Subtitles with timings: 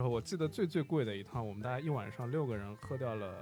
[0.00, 3.36] 然后我记得最最贵的一趟，我们大概一晚上六个人喝掉了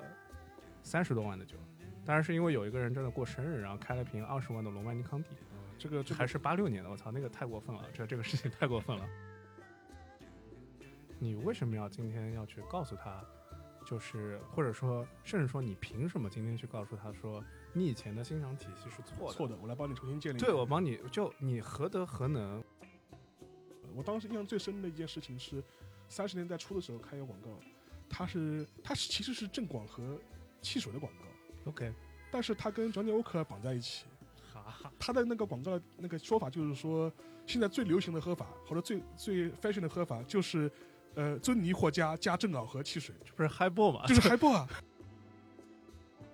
[0.83, 1.57] 三十多万的酒，
[2.05, 5.29] 当然是因为有一个人真的过生日，然后开了瓶二十万的罗曼尼康帝，
[5.79, 9.09] 这个这还是八六年的，我操，那个太过分了，这这个事情太过分了。
[11.21, 13.25] 你为什么要今天要去告诉他？
[13.87, 17.41] 就是或者说，甚至说，你凭什么今天去告诉他说，
[17.73, 19.32] 你以前的欣赏体系是错的？
[19.32, 20.38] 错的，我来帮你重新建立。
[20.41, 22.65] 对，我帮你就你何德何能？
[23.95, 25.63] 我当时印象最深的一件事情是，
[26.09, 27.51] 三十年代初的时候开一个广告，
[28.09, 30.18] 它是它是其实是正广和
[30.62, 31.70] 汽水的广告。
[31.70, 31.92] OK，
[32.30, 34.04] 但是它跟 Johnny Walker 绑在一起。
[34.52, 37.10] 哈，他的那个广告那个说法就是说，
[37.46, 40.70] 现在最流行的喝法或者最最 fashion 的喝法就是，
[41.14, 44.06] 呃，尊尼或加加正螯和汽水，这不是 High Ball 吗？
[44.06, 44.68] 就是 High Ball 啊。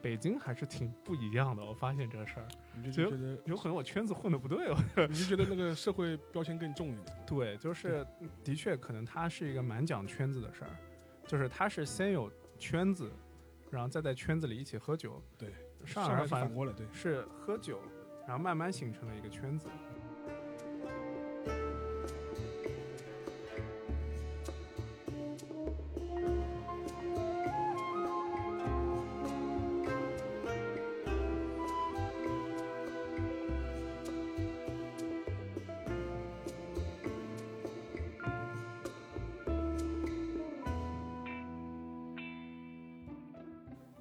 [0.04, 4.76] 北京还是挺不一样的，我发现这个事儿，你就觉得有可能我圈子混的不对哦。
[5.08, 7.16] 你就觉得那个社会标签更重一点。
[7.26, 8.06] 对，就是
[8.44, 10.76] 的确可能它是一个蛮讲圈子的事儿，
[11.26, 13.10] 就是它是先有圈子，
[13.70, 15.22] 然后再在圈子里一起喝酒。
[15.38, 15.54] 对，
[15.86, 17.80] 上海反过来，对，是喝酒，
[18.28, 19.68] 然后慢慢形成了一个圈子。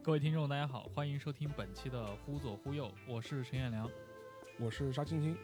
[0.03, 3.89] 各位听众，大家好，欢迎收听本期的《忽左忽右》，我是陈彦良，
[4.59, 5.37] 我是沙青青。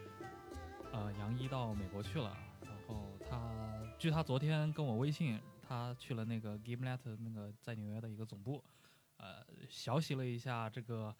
[0.92, 8.62] 呃，杨一到美国去了，然后他据他昨天跟我微信，他去了那个 Gimlet 那个在纽约的一个总部，
[9.16, 11.16] 呃，学习了一下这个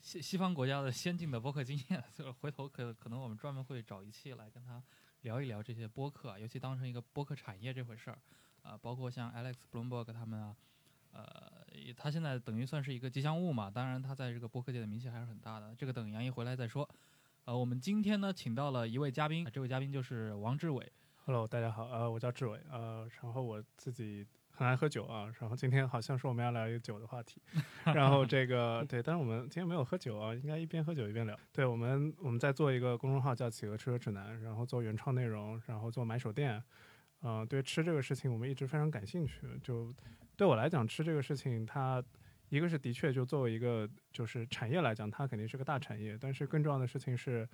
[0.00, 4.82] 西西方国家的先进的播客经验， 就是回头可可能我们专门会找一期来跟他
[5.20, 8.18] 聊一聊这些播客啊，尤其当成一个播客产业这回事儿，
[8.62, 10.56] 啊、包括像 Alex Bloomberg 他们啊。
[11.10, 11.57] 呃，
[11.96, 15.74] 他现在等于算是一个吉祥物嘛，当然他在这个播客界的名气还是很大的。
[15.76, 16.88] 这个等杨毅回来再说。
[17.44, 20.92] 呃，我们今天呢，请到了一位嘉宾，这位嘉宾就是王志伟。
[21.24, 27.40] Hello，大家好，呃，我叫志伟，呃，然后我自己很爱喝酒啊，然后今天好像是我们要聊一个酒的话题，
[27.94, 31.38] 然后这个对，但是我们今天没有喝酒啊，应该一边喝酒一边聊。
[31.52, 36.62] 对我们，我们在做一个公众号叫企鹅吃喝指南，然后做原创内容，然后做买手店。
[37.22, 39.58] 嗯、呃，对吃这个事情我们一直非常感兴趣。
[39.62, 39.92] 就
[40.38, 42.02] 对我来讲，吃这个事情它
[42.48, 47.46] 一个是的确就作为一个就是产业来讲，它肯定是个大产业，但是更重要的事情是。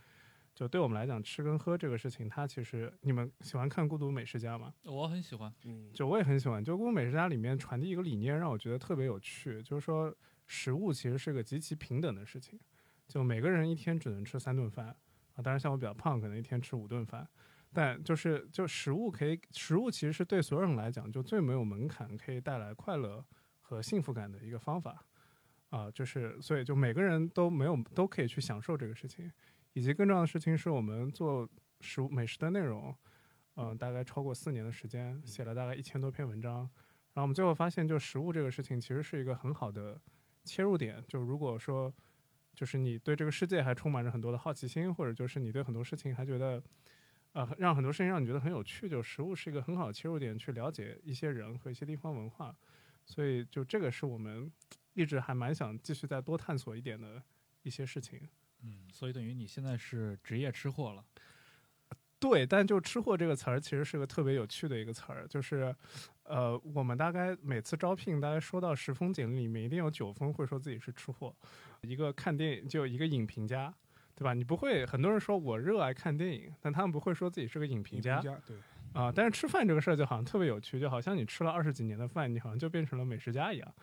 [0.55, 4.73] 就对我们来讲，吃跟喝这个事情，它其实你们喜欢看《孤独美食家》吗？
[4.85, 6.63] 我很喜欢，嗯，就我也很喜欢。
[6.63, 12.57] 就《孤独美食家》里面传递一个理念，让我觉得特别有趣，就是说食物其实是个极其平等的事情。
[13.09, 14.95] 就每个人一天只能吃三顿饭
[15.35, 17.29] 啊，当然像我比较胖，可能一天吃五顿饭。
[17.75, 23.25] 但就是就食物可以，食物其实是对所有人来讲就最没有门槛，可以带来快乐
[23.61, 25.05] 和幸福感的一个方法
[25.71, 25.91] 啊。
[25.91, 29.31] 就是所以就每个人都没有都可以去享受这个事情。
[29.77, 32.95] 以及更重要的事情是我们做食物美食的内容，
[33.57, 40.01] 嗯、大概超过四年的时间，写了大概一千多篇文章，然后我们最后发现，就食物这个事情其实是一个很好的
[40.45, 41.05] 切入点。
[41.09, 41.93] 就如果说，
[42.55, 46.63] 就是你对这个世界还充满着很多的好奇心，或者就是你对很多事情还觉得，
[47.35, 52.57] 呃，让很多事情让你觉得很有趣，就食物是一个很好的切入点，去了解一些人和一些地方文化。
[53.05, 54.51] 所以，就这个是我们
[54.95, 57.23] 一直还蛮想继续再多探索一点的
[57.63, 58.21] 一些事情。
[58.63, 61.05] 嗯，所以等于你现在是职业吃货了。
[62.21, 65.29] 对，但就“吃货”这个词儿，其实是个特别有趣的一个词儿。
[65.29, 65.75] 就是，
[66.23, 71.37] 呃，我们大概每次招聘，大概说到十封简历里面，一定有九封会说自己是吃货。
[71.83, 73.75] 一个看电影就一个影评家，
[74.15, 74.35] 对吧？
[74.35, 78.21] 你不会很多人说我热爱看电影，但他们不会说自己是个影评家。
[78.21, 78.57] 家对
[78.93, 83.75] 啊、但是吃饭这个事儿就好像特别有趣，就好像你吃了二十几年的饭，你好像就变成了美食家一样。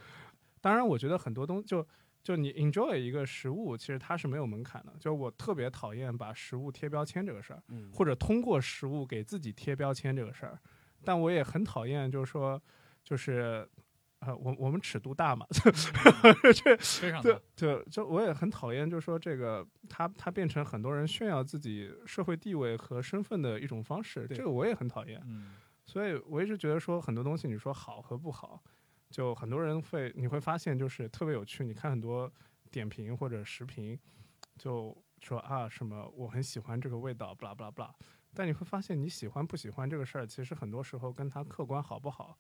[0.62, 1.86] 当然，我觉得很多东就。
[2.24, 4.94] 就你 enjoy 一个食物，其实它是没有门槛的。
[5.00, 10.56] 就我特别讨厌把食物贴标签这个事儿，嗯，或者通过食物给自己贴标签这个事儿。
[11.04, 12.62] 但我也很讨厌，就是说，
[13.04, 13.68] 就是，
[14.22, 15.72] 呃，我我们尺度大嘛， 这
[16.64, 17.40] 对 非常大。
[17.56, 25.20] 对，就我也很讨厌，就是说这个它它变成很多人炫耀自己社会地位和身份的一种方式，这个我也很讨厌。
[25.26, 25.54] 嗯，
[25.86, 28.62] 所以我一直觉得说很多东西，你说好和不好。
[29.10, 31.66] 就很多人会，你会发现就是特别有趣。
[31.66, 32.32] 你看很多
[32.72, 34.00] 点评或者视频，
[34.58, 37.94] 就说啊什么我很喜欢这个味道，不啦不啦不啦。
[38.34, 42.38] 但你会发现你喜欢不喜欢这个事儿，其实很多时候跟它客观好不好，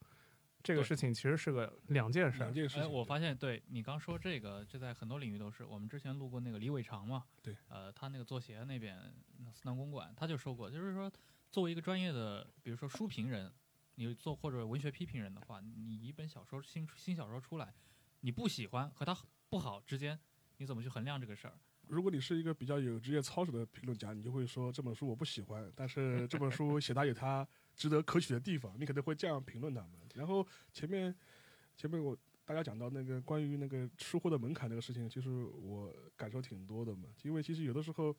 [0.63, 2.53] 这个事情其实是个两件事儿两。
[2.53, 2.91] 件事哎，情。
[2.91, 5.65] 我发现对你刚说这个，这在很多领域都是。
[5.65, 8.99] 我们之前录过那个李伟长嘛，对，呃，他那个做鞋那边
[9.37, 11.11] 那思南公馆，他就说过，就是说
[11.51, 13.51] 作为一个专业的，比如说书评人，
[13.95, 17.73] 你做或者文学批评人的话，你一本小说新新小说出来，
[18.21, 19.17] 你不喜欢和他
[19.49, 20.19] 不好之间，
[20.57, 21.53] 你怎么去衡量这个事儿？
[21.87, 27.45] 如果你是一个比较有职业操守的评论家，你就会说这本书我不喜欢，但是这本书写它有它
[27.81, 29.91] 值得可取的地方，你可能会这样评论他们。
[30.13, 31.13] 然后前面
[31.75, 38.15] 前面我大家讲到那个关于那个吃货的门槛那个事情，其实我感受挺多的嘛，因为其实有的时候。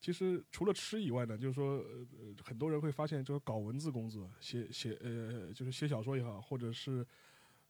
[0.00, 7.06] 其实除了吃以外呢，就是说，呃，很多人会发现，就是搞文字工作，写写呃，就是写小说也好，或者是，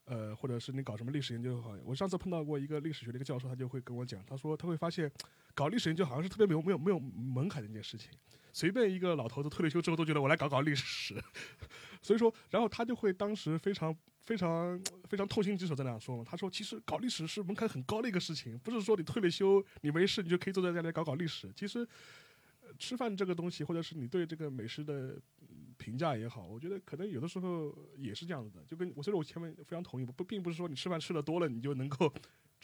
[0.07, 1.77] 呃，或者是你搞什么历史研究也好。
[1.85, 5.09] 我上次碰到过一个历史学的一个教授，他就会跟我讲，他说他会发现，
[5.55, 8.11] 搞历史研究好像是特别没有没有没有门槛的一件事情，
[8.55, 11.23] 随便一个老头子退了休之后都觉得我来搞搞历史，
[12.01, 21.87] 所以说，然后他就会当时非常非常非常痛心疾首在那样说嘛，他说其实搞历史是门槛很高的一个事情，不是说你退了休你没事你就可以坐在家里搞搞历史，其实。
[22.77, 25.17] 吃饭这个东西，或者是你对这个美食的
[25.77, 28.65] 评价也好，我觉得可能有的时候也是这样子的。
[28.65, 32.13] 就跟我所以，我前面非常同意，不并不是说你吃饭吃的多了，你就能够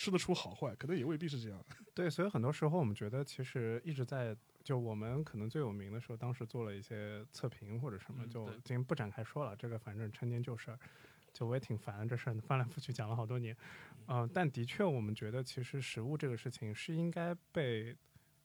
[0.00, 1.62] 吃得出好坏，可能也未必是这样。
[1.94, 9.54] 对，所以很多时候我们觉得，其实一直在就我们可能最有名的时候，当时做了一些测评或者什么，就已经不展开说了。
[9.54, 10.78] 这个反正陈年旧事儿，
[11.34, 13.54] 就我也挺烦这事儿，翻来覆去讲了好多年。
[14.06, 17.94] 嗯，但的确，我们觉得其实食物这个事情是应该被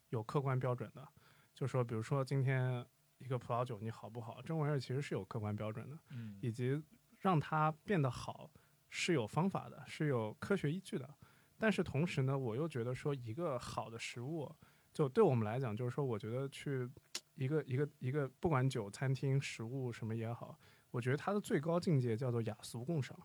[0.09, 1.07] 有客观标准的。
[1.53, 2.85] 就说，比如说今天
[3.19, 6.83] 一个葡萄酒你好不好，这玩意儿其实是有客观标准的，嗯，以及
[7.21, 8.51] 让它变得好
[8.89, 11.09] 是有方法的，是有科学依据的。
[11.57, 14.51] 但是同时呢，我又觉得说一个好的食物，
[14.93, 16.89] 就对我们来讲，就是说，我觉得去
[17.35, 20.57] 一个一个一个不管酒餐厅、食物什么也好，
[20.91, 23.17] 我觉得它的最高境界叫做雅俗共赏，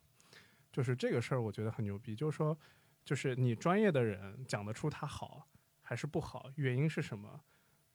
[0.72, 2.14] 就是这个事儿，我觉得很牛逼。
[2.14, 2.56] 就是说，
[3.04, 5.48] 就是你专业的人讲得出它好
[5.82, 7.40] 还是不好，原因是什么？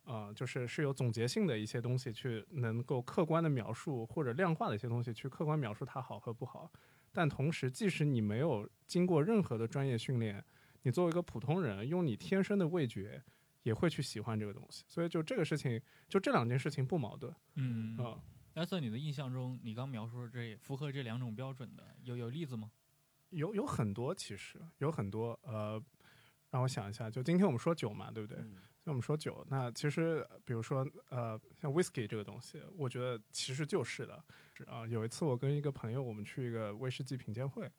[0.03, 6.71] 啊，就是是有总结性的一些东西去能够客观的描述或者量化的一些东西去客观描述它好和不好，
[7.15, 10.43] 但同时，即使你没有经过任何的专业训练，
[10.81, 13.23] 你作为一个普通人，用你天生的味觉
[13.63, 14.83] 也会去喜欢这个东西。
[14.89, 17.33] 所以，就这个事情，就这两件事情不矛盾。
[17.55, 18.21] 嗯啊，
[18.53, 22.69] 那在你的印象中，你刚描述的这符合这两种标准的，有有例子吗？
[23.29, 25.39] 有有很多，其实有很多。
[25.43, 25.81] 呃，
[26.51, 28.43] 让我想一下，就今天我们说酒嘛，对不对？
[28.87, 34.23] 那我们说酒，那其实比如说呃，像 whisky 这个东西，我觉得其实就是的。
[34.67, 37.69] 啊，有一次我跟一个朋友，我们去一个威士忌品鉴会，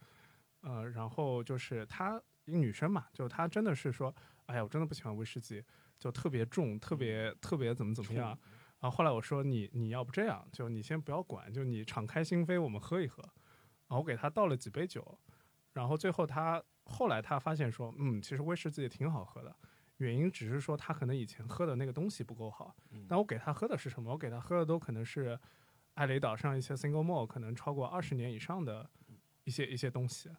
[0.63, 4.13] 呃，然后就是她一个女生嘛，就她真的是说，
[4.47, 5.65] 哎呀，我真的不喜欢威士忌，
[5.97, 8.37] 就特别重，特别特别怎么怎么样。
[8.81, 13.23] 然后后来我说你你要不这样，就你先不要管，就你敞开心扉，我们喝一喝。
[13.23, 15.19] 然后我给她倒了几杯酒，
[15.73, 19.57] 然后最后她后来她发现说，嗯，其实威士忌也挺好喝的。
[19.99, 22.75] 原因只是说他可能以前喝的那个东西不够好，
[23.09, 24.13] 但我给他喝的是什么？
[24.13, 25.39] 我给他喝的都可能是
[25.95, 28.89] 艾雷岛上一些 single malt，可能超过二十年以上的
[29.45, 30.31] 一些一些东西。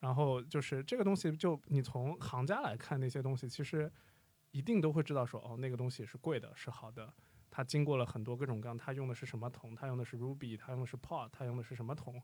[0.00, 3.92] 然后就是这个东西，就你从行家来看那些东西，其实
[4.50, 7.12] 一定都会知道说，哦，那个东西是贵的，是好的。
[7.50, 9.74] 它经过了很多各种各样，它用的是什么桶？
[9.74, 12.20] 它用的是 ruby，它用的是 pot，它用的是什么桶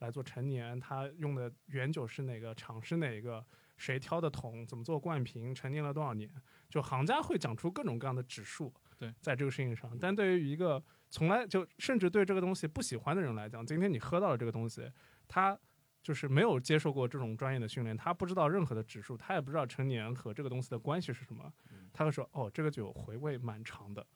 [0.00, 0.78] 来做陈年？
[0.78, 3.42] 它用的原酒是哪个厂是哪个？
[3.76, 4.66] 谁挑的桶？
[4.66, 5.54] 怎么做灌瓶？
[5.54, 6.30] 陈年了多少年？
[6.68, 8.70] 就行家会讲出各种各样的指数。
[8.98, 14.86] 对，在这个事情上，但对于一个从来就甚至对这个东西不喜欢的人来讲，今天你喝到了这个东西，
[15.26, 15.58] 他
[16.02, 21.50] 就是没有接受过这种专业的训练，他不知道任何的指数，他也不知道陈年和这个东西的关系是什么。
[21.90, 24.06] 他会说：“哦，这个酒回味蛮长的，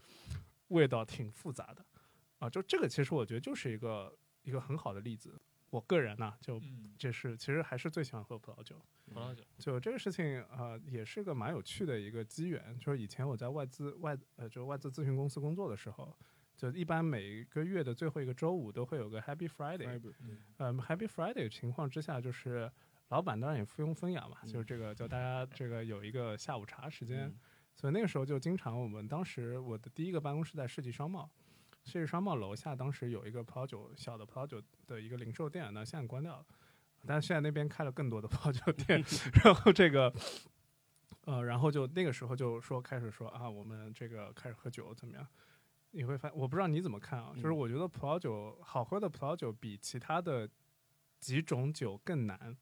[0.68, 1.82] 味道挺复杂的。”
[2.38, 5.40] 啊，就这个其实我觉得就是一个一个很好的例子。
[5.74, 6.62] 我个人呢，就
[6.96, 8.80] 这是其实还是最喜欢喝葡萄酒。
[9.12, 12.78] 葡萄酒，就这个事情啊，也是个蛮有趣的一个机缘。
[12.78, 16.16] 就是以前我在外资外呃，就外资咨询公司工作的时候，
[16.56, 20.00] 就一般每个月的最后一个周五都会有个 Happy Friday。
[20.58, 22.70] 嗯，Happy Friday 情况之下，就是
[23.08, 27.36] 老板当然也附庸风雅嘛，就是这个叫大家这个有一个下午茶时间。
[27.74, 31.28] 所以那个时候就经常，我们当时我的第一个办公室在世纪商贸。
[31.84, 36.46] 世纪商贸楼下当时有一个葡萄酒小的葡萄酒的一个零售店，那现在关掉了，
[37.06, 39.04] 但是现在那边开了更多的葡萄酒店。
[39.44, 40.12] 然后这个，
[41.26, 45.26] 呃，然后就那个时候就说开始说啊，我们这个开始喝酒怎么样？
[45.90, 50.48] 你会发现，我不知道你怎么看啊，就是我觉得葡萄酒好喝的葡萄酒比其他的
[51.20, 52.56] 几种酒更难。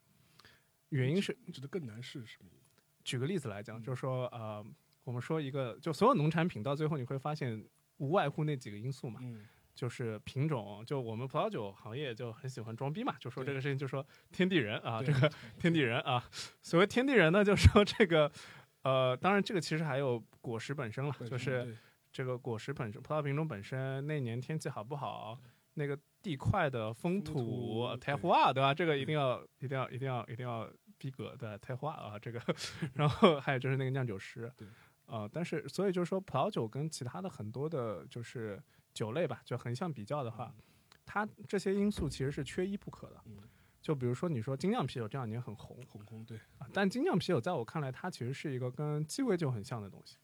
[0.88, 2.50] 原因是你觉得更难是什么？
[3.04, 4.66] 举个例子来讲，就是说呃，
[5.04, 7.64] 我们说一个，就所有农产品到最后你会发现。
[7.98, 9.20] 无外乎那几个因素嘛，
[9.74, 16.22] 就是品种，就我们葡萄酒行业就很喜欢装逼嘛，就说这个事情，就说天地人啊，这个天地人啊，
[16.62, 18.30] 所谓天地人呢，就说这个，
[18.82, 21.76] 呃，当然这个其实还有果实本身了，就是
[22.12, 25.38] 这个果实本身，葡萄品种本身那年天气好不好，
[25.74, 28.74] 那个地块的风风土土台话，对吧？
[28.74, 32.38] 这个一定要一定要一定要一定要逼格的台化啊，这个，
[32.94, 34.68] 然后还有就是那个酿酒师对，
[35.12, 38.58] 呃，但是所以就是说葡萄酒跟其他的很多的就是
[38.94, 40.54] 酒类吧，就横向比较的话，
[41.04, 43.20] 它这些因素其实是缺一不可的。
[43.26, 43.42] 嗯，
[43.82, 50.16] 就比如说你说精酿啤酒这两年很红红红对，啊，但精酿啤酒在我看来，它其实是一个跟鸡尾酒很像的东西，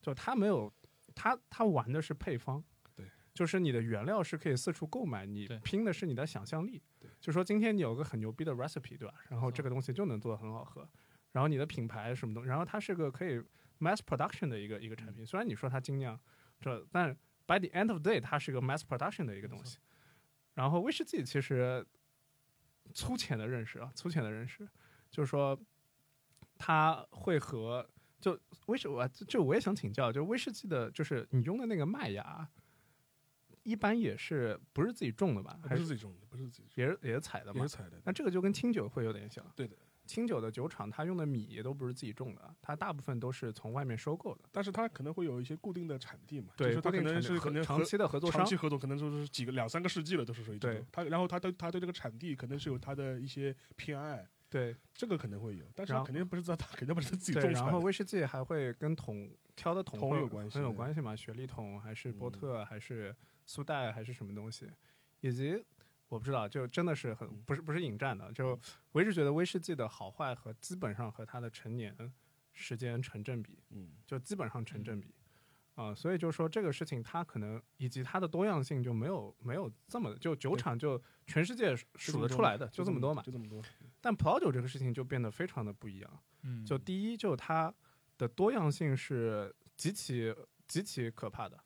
[0.00, 0.72] 就它没有
[1.14, 2.64] 它它玩的是配方，
[2.96, 9.14] 对，就是你的原料是可以四处购买，你拼的是你的想象力对，就说今天你有个很牛逼的 recipe，对吧？
[9.28, 10.88] 然后这个东西就能做得很好喝，
[11.30, 13.40] 然后你的品牌什么东，然后它是个可以
[13.82, 16.18] mass production 的一个一个产品，虽然你说它精酿，
[16.60, 17.12] 这但
[17.46, 19.78] by the end of day 它是个 mass production 的一个东西。
[20.54, 21.84] 然后威士忌其实
[22.94, 24.68] 粗浅的认识啊，粗浅的认识
[25.10, 25.58] 就是说，
[26.56, 27.88] 它会和
[28.20, 32.48] 就威士我就我也想请教，就威士忌的，就是你用的那个麦芽，
[33.62, 35.58] 一般也是不是自己种的吧？
[35.62, 37.76] 还是不是自己种的，不是自己种也是也是采的嘛的，也是？
[37.76, 38.00] 采的。
[38.04, 39.44] 那这个就跟清酒会有点像。
[39.56, 39.76] 对的，
[40.12, 44.42] 清酒的酒厂它用的米也都不是自己种的，它大部分都是从外面收购的。
[44.52, 48.54] 但是它可能会有一些固定的产地嘛，对，就是它可能是可能长期的合作商长期。
[48.54, 50.86] 合作，可能就是几个两三个世纪了，都是属于这对种。
[50.92, 57.50] 它然后它对它对这个产地可能是有它的一些偏爱，对这个可能会有，但是肯定不是在它肯定不是自己，种。
[57.50, 61.16] 然后威士忌还会跟桶挑的桶会有关系很有关系嘛？
[61.16, 63.16] 雪莉桶还是波嗯特还是
[63.46, 64.68] 苏代还是什么东西？
[65.20, 65.64] 以及
[66.12, 68.60] 我不知道，就真的是很嗯不是不是引战的，就
[68.92, 71.96] 我一直觉得威士忌的好坏和基本上和它的成年
[72.52, 75.14] 时间成正比，嗯，就基本上成正比。
[75.74, 83.22] 啊、所以就是说这个事情，它可能以及它的多样性就没有没有这么就酒厂就全世界数得出来的就这么多嘛。
[83.22, 83.62] 就这么多。
[83.98, 86.22] 但葡萄酒这个事情就变得非常的不一样。
[86.42, 87.72] 嗯，就第一，就它
[88.18, 90.34] 的多样性是极其
[90.68, 91.58] 极其可怕的。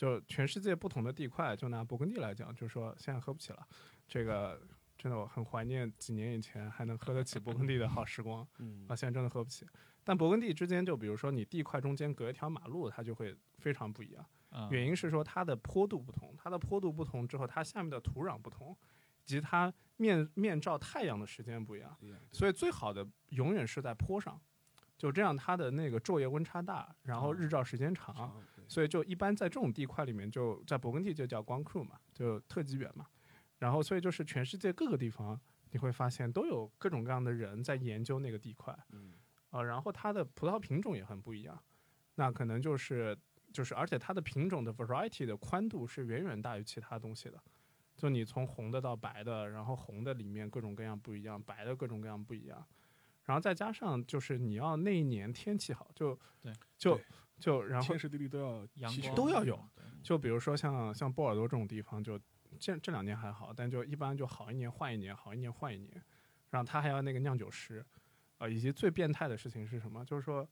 [0.00, 3.68] 就全世界不同的地块，就拿勃艮第来讲，就是说现在喝不起了。
[4.08, 4.58] 这个
[4.96, 9.66] 真的我很怀念几年以前还能喝得起勃艮第的好时光嗯啊，现在真的喝不起。
[10.02, 14.24] 但勃艮第之间，就比如说你地块中间隔一条马路，它就会非常不一样。
[14.52, 18.74] 嗯原因是说它的坡度不同，它的坡度不同之后，它下面的土壤不同，
[19.24, 21.94] 以及它面面照太阳的时间不一样。
[22.32, 24.40] 所以最好的永远是在坡上，
[24.96, 33.04] 就这样它的那个昼夜温差大，然后日照时间长，所以就一般在这种地块里面就，在勃艮第就叫光 crew 嘛，就特级园嘛。
[33.58, 35.38] 然后所以就是全世界各个地方
[35.72, 39.12] 你会发现都有各种各样的人在研究那个地块嗯
[39.50, 41.60] 啊、然后它的葡萄品种也很不一样，
[42.14, 43.18] 那可能就是
[43.52, 47.42] 就是而且它的品种的 variety 的宽度是远远大于其他东西的。
[47.96, 52.64] 就你从红的到白的，然后红的里面各种各样不一样，白的各种各样不一样，
[53.30, 57.04] 然后再加上就是你要那一年天气好，就对就对
[57.38, 59.56] 就然后天时地利都要阳光都要有
[60.02, 62.18] 就比如说像像波尔多这种地方，就
[62.58, 66.02] 这这两年还好，但就一般就好一年换一年，好一年换一年，
[66.50, 67.86] 然后他还要那个酿酒师，
[68.38, 70.04] 呃，以及最变态的事情是什么？
[70.04, 70.44] 就是说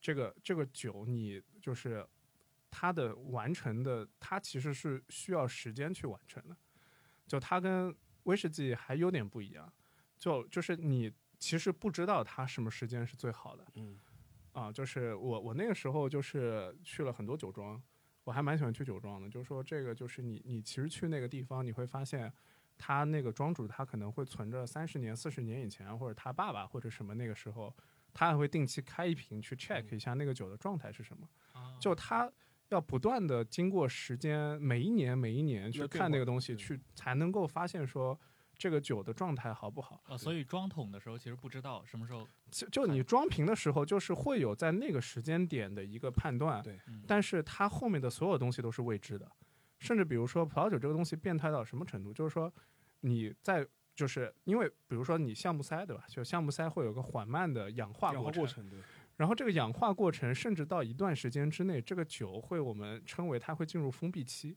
[0.00, 2.06] 这个这个酒你就是
[2.70, 6.56] 它的完成的，它其实是需要时间去完成的，
[7.26, 9.70] 就它跟威士忌还有点不一样，
[10.16, 11.12] 就就是你
[11.44, 13.66] 其实不知道它什么时间是最好的。
[13.74, 13.98] 嗯
[14.52, 17.82] 啊，就是我我那个时候就是去了很多酒庄，
[18.24, 19.28] 我还蛮喜欢去酒庄的。
[19.28, 22.32] 就是说这个就是你你其实去那个地方，你会发现
[22.78, 27.74] 他那个庄主他可能会存着三十年、四十年以前，或者他爸爸或者什么那个时候，
[28.14, 31.28] 他还会定期开一瓶去 check 一下那个酒的状态是什么。
[31.52, 32.32] 啊就他
[32.70, 38.18] 要不断的经过时间，每一年每一年去看那个东西，去才能够发现说
[38.56, 40.00] 这个酒的状态好不好。
[40.08, 49.30] 呃，所以装桶的时候其实不知道什么时候，就就你装瓶的时候，就是会有在那个时间点的一个判断，对嗯但是它后面的所有东西都是未知的，
[49.78, 52.52] 甚至比如说葡萄酒这个东西变态到什么程度，就是说
[53.00, 56.04] 你在就是因为比如说你橡木塞对吧？
[56.08, 58.78] 就橡木塞会有个缓慢的氧化氧过程，化过程对，
[59.16, 64.56] 然后这个氧化过程甚至到一段时间之内，这个酒会我们称为它会进入封闭期。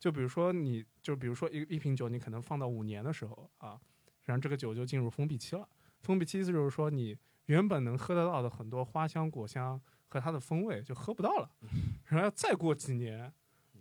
[0.00, 3.78] 就比如说你就比如说一一瓶酒，你可能放到五年的时候啊，
[4.24, 5.68] 然后这个酒就进入封闭期了。
[6.00, 7.16] 封闭期意思就是说你
[7.46, 9.78] 原本能喝得到的很多花香、果香
[10.08, 11.50] 和它的风味就喝不到了，
[12.06, 13.30] 然后要再过几年，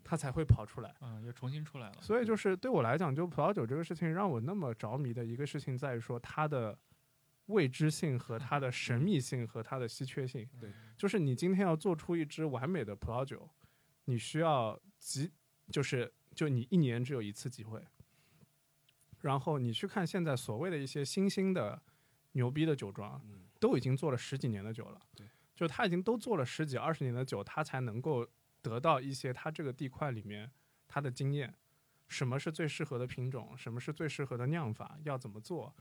[0.03, 0.93] 它才会跑出来。
[0.99, 2.01] 嗯，又重新出来了。
[2.01, 6.77] 所以就是对我来讲，就葡萄酒这个事情让我那么着迷的一个事情在于说它的
[7.45, 10.45] 未知性和它的神秘性和它的稀缺性。
[10.59, 13.49] 对，就是你今天要做出一支完美的葡萄酒，
[14.03, 15.31] 你需要极
[15.71, 17.83] 就是就你一年只有一次机会。
[19.21, 21.81] 然后你去看现在所谓的一些新兴的
[22.31, 25.01] 牛逼的酒庄，嗯都已经做了十几年的酒了。
[25.13, 28.25] 对，就他已经都做了十几二十年的酒，他才能够
[28.61, 30.49] 得到一些他这个地块里面
[30.87, 31.53] 他的经验，
[32.07, 35.75] 什么是最适合的品种，什么是最适合的酿法，要怎么做，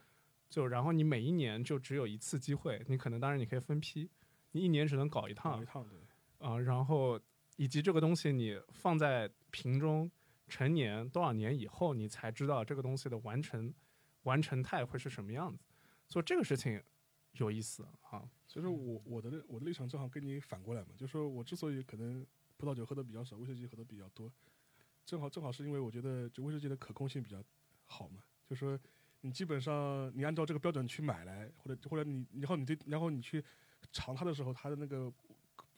[0.50, 4.10] 就然后你每一年就只有一次机会，你可能当然你可以分批，
[4.50, 6.00] 你一年只能搞一趟搞一趟对，
[6.38, 7.20] 啊、然后
[7.56, 10.10] 以及这个东西你放在瓶中
[10.46, 13.72] 成年多少年以后，你才知道这个东西的完成
[14.22, 15.64] 完成态会是什么样子，
[16.08, 16.82] 所以这个事情
[17.32, 22.26] 有意思啊，所以说我我的我的立场正好跟你反过来嘛，就是说我之所以可能
[22.56, 24.32] 葡萄酒喝的比较少，威士忌喝的比较多，
[25.04, 27.42] 正好正好是因为我觉得就威士忌的可控性比较
[27.84, 28.78] 好嘛，就是说
[29.20, 33.44] 你基本上你按照这个标准去买来，或者或者你然后你对然后你去
[33.92, 35.12] 尝它的时候，它的那个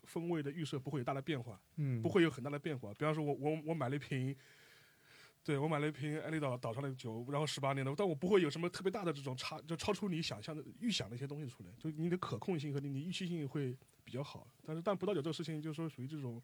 [0.05, 2.93] 风味的预设不会有大的变化，嗯，不会有很大的变化。
[2.95, 4.37] 比方说我我我买了一瓶。
[5.43, 14.47] 对，我买了一瓶安利岛岛上的酒，然后十八年的，但我不会有什么特别大的这种差，就超出你想象的预想的一些东西出来，就你的可控性和你你预期性会比较好。
[14.67, 16.41] 但是但葡萄酒这个事情，就是说属于这种，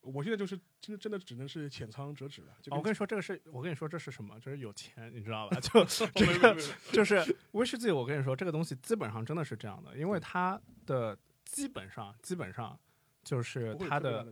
[0.00, 2.48] 我现在就是真真的只能是浅仓折纸了。
[2.66, 4.40] 我跟跟你说，这个是我跟你说这是什么？
[4.40, 5.58] 这是有钱，你知道吧？
[5.62, 6.56] 就这个
[6.92, 12.78] 就是威士忌，我跟你说，这个东西基本上真的是这样的，因为它的基本上基本上
[13.22, 14.26] 就是它的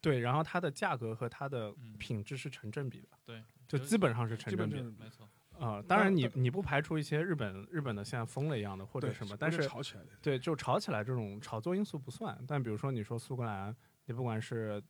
[0.00, 5.28] 对，然后它的价格和它的嗯品质是成正比的，对，就基本上是成正比的没错，
[5.58, 10.10] 啊、当然你，你不排除一些日本日本的像疯了一样的或者什么，但是炒起来的。
[10.20, 12.36] 对，就炒起来这种炒作因素不算。
[12.48, 13.74] 但比如说你说苏格兰，
[14.06, 14.82] 你不管是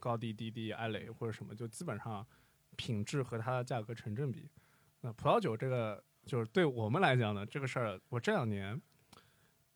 [0.00, 2.26] 高地、低地、艾蕾或者什么，就基本上
[2.74, 4.50] 品质和它的价格成正比。
[5.02, 8.80] 那葡萄酒这个，就是对我们来讲呢，这个事儿，我这两年，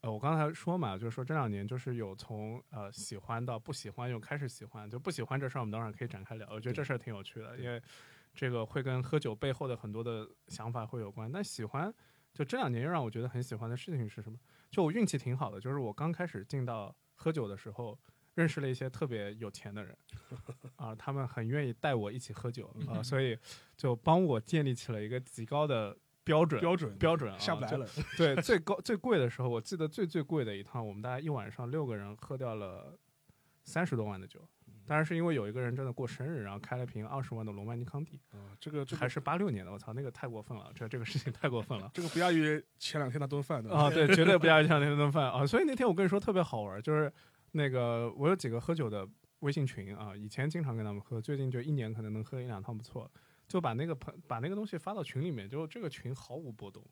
[0.05, 4.89] 呃，我刚才说嘛，就是说这两年就是有从呃喜欢到不喜欢，又开始喜欢。
[4.91, 6.47] 就不喜欢这事儿，我们当然可以展开聊。
[6.51, 7.83] 我觉得这事儿挺有趣的，因为
[8.35, 11.33] 这个会跟喝酒背后的很多的想法会有关。
[11.33, 11.91] 但喜欢，
[12.35, 14.39] 就这两年又让我觉得很喜欢的事情是什么？
[14.71, 17.99] 就我运气挺好的，就是我刚开始进到喝酒的时候，
[18.35, 19.97] 认识了一些特别有钱的人，
[20.77, 23.39] 啊、他们很愿意带我一起喝酒啊、所以
[23.75, 26.61] 就帮我建立起了一个极高的标准。
[26.61, 32.99] 标准标准啊，下不来了， 对，最高最贵的时候，我记得最最贵的一趟，我们大概一晚上六个人喝掉了
[33.65, 34.41] 三十多万的酒。
[34.87, 41.91] 当然是因为有一个人真的过生日，然后开了瓶二十万的罗曼尼康帝，啊，这个这个还是八六年的，我操，那个太过分了，这这个事情太过分了。
[41.95, 45.47] 这个不亚于前两天那顿饭的啊，对，绝对不亚于前两天那顿饭啊！
[45.47, 47.11] 所以那天我跟你说特别好玩，就是
[47.53, 49.09] 那个我有几个喝酒的
[49.39, 53.11] 微信群啊，以前经常跟他们喝，最近就一年可能能喝一两趟不错，
[53.55, 56.85] 就把那个朋把那个东西发到群里面，就这个群毫无波动。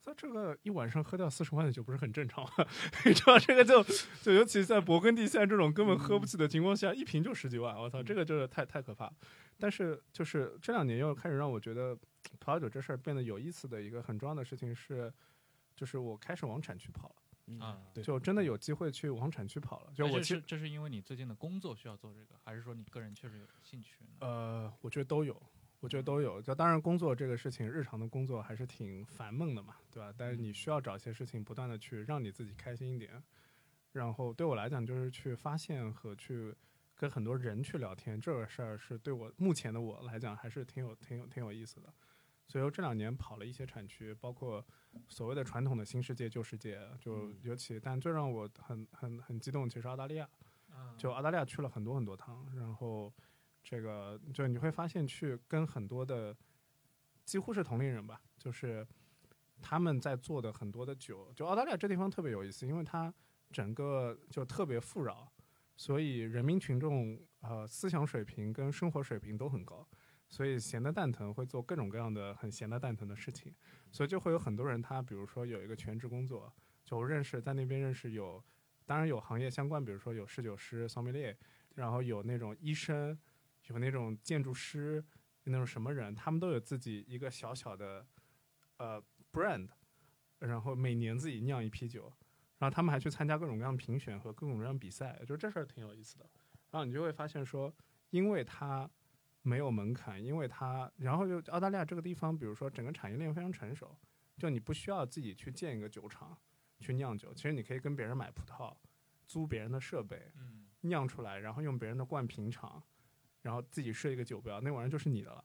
[0.00, 2.64] 所以这个一晚上喝掉四十万的酒不是很正常吗？
[3.04, 3.82] 你知道这个就
[4.22, 9.12] 就尤其在勃艮第现在这种根本喝不起的情况下，一瓶就十几万，我操，这个就是太太可怕了。
[9.58, 11.96] 但是就是这两年又开始让我觉得
[12.38, 15.12] 葡萄酒这事儿变得有意思的一个很重要的事情是，
[15.74, 17.14] 就是我开始往产区跑了。
[17.50, 19.90] 嗯啊对，就真的有机会去往产区跑了。
[19.94, 24.10] 就我其实是这是因为你最近的工作需要做这个，还是说你个人确实有兴趣呢？
[24.20, 25.34] 呃，我觉得都有，
[25.80, 26.40] 我觉得都有。
[26.42, 30.12] 就当然工作这个事情，日常的工作还是挺烦闷的嘛，对吧？
[30.16, 33.22] 但是你需要找一些事情不断的去让你自己开心一点。
[33.92, 36.54] 然后对我来讲，就是去发现和去
[36.94, 41.92] 跟很多人去聊天，这个事儿是对我目前的我来讲还是挺有挺有挺有意思的。
[42.46, 44.64] 所以我这两年跑了一些产区，包括
[45.08, 50.28] 所谓的传统的新世界、旧世界，就尤其，但最让我很很很激动，其实澳大利亚。
[50.96, 53.12] 就澳大利亚去了很多很多趟，然后
[53.62, 56.36] 这个就你会发现去跟很多的
[57.24, 58.86] 几乎是同龄人吧，就是
[59.60, 63.12] 他们在做的很多的酒，就澳大利亚这地方特别有意思，因为它
[63.50, 65.30] 整个就特别富饶，
[65.76, 69.86] 所以人民群众呃思想水平跟生活水平都很高，
[70.28, 73.54] 所以闲的蛋疼会做各种各样的很闲的蛋疼的事情，
[73.92, 76.52] 所以就会有很多人他比如说有一个全职工作，
[76.84, 78.42] 就认识在那边认识有。
[78.86, 81.36] 当然有行业相关，比如说有侍酒师、桑梅列，
[81.74, 83.14] 然后有那种医生，
[83.68, 85.02] 有那种建筑师，
[85.44, 88.06] 有那种什么人，他们都有自己一个小小的
[88.76, 89.02] 呃
[89.32, 89.68] brand，
[90.40, 92.12] 然后每年自己酿一批酒，
[92.58, 96.28] 然后他们还去参加各种各样的评选和各种各样的比赛，就这事儿挺有意思的。
[96.70, 97.74] 然后你就会发现说，
[98.10, 98.90] 因为它
[99.42, 103.96] 没有门槛，因为它，然后就澳大利亚这个地方，比如说整个产业链非常成熟，
[104.36, 106.36] 就你不需要自己去建一个酒厂。
[106.80, 108.72] 去酿酒，其实你可以跟别人买葡萄，
[109.26, 112.80] 租别人的设备，嗯，酿出来，然后用别人的灌瓶厂，
[113.48, 115.42] 然后自己设一个酒标，那玩意儿就是你的了。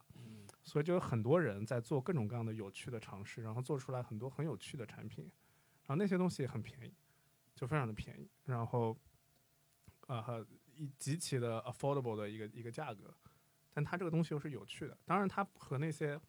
[0.62, 5.24] 所以就有很多人在做各种各样的有趣的尝试，然后做出来很多很有趣的产品，
[5.86, 6.92] 然后那些东西很便宜，
[7.54, 8.94] 就非常的便宜，然后
[10.08, 13.14] 呃一极其的 affordable 的一个一个价格，
[13.72, 16.20] 但它这个东西又是有趣的，当然它和那些。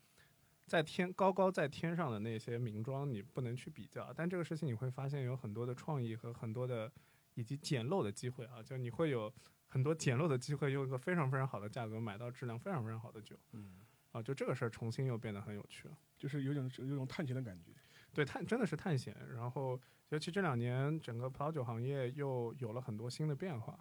[0.67, 4.11] 在天高高在天上的那些名庄，你不能去比较。
[4.11, 6.91] 但这个事情你会发现有很多的创意和很多的
[7.35, 9.31] 以及捡漏的机会啊，就你会有
[9.75, 13.81] 很多捡漏的机会，用一个非常非常好的价格买到质量非常非常好的酒嗯，
[14.13, 15.97] 啊，就这个事儿重新又变得很有趣了。
[16.17, 17.73] 就是有种有种探险的感觉。
[18.13, 19.13] 对，探真的是探险。
[19.33, 19.77] 然后，
[20.11, 23.77] 尤其这两年，整个葡萄酒行业又有了很多新的变化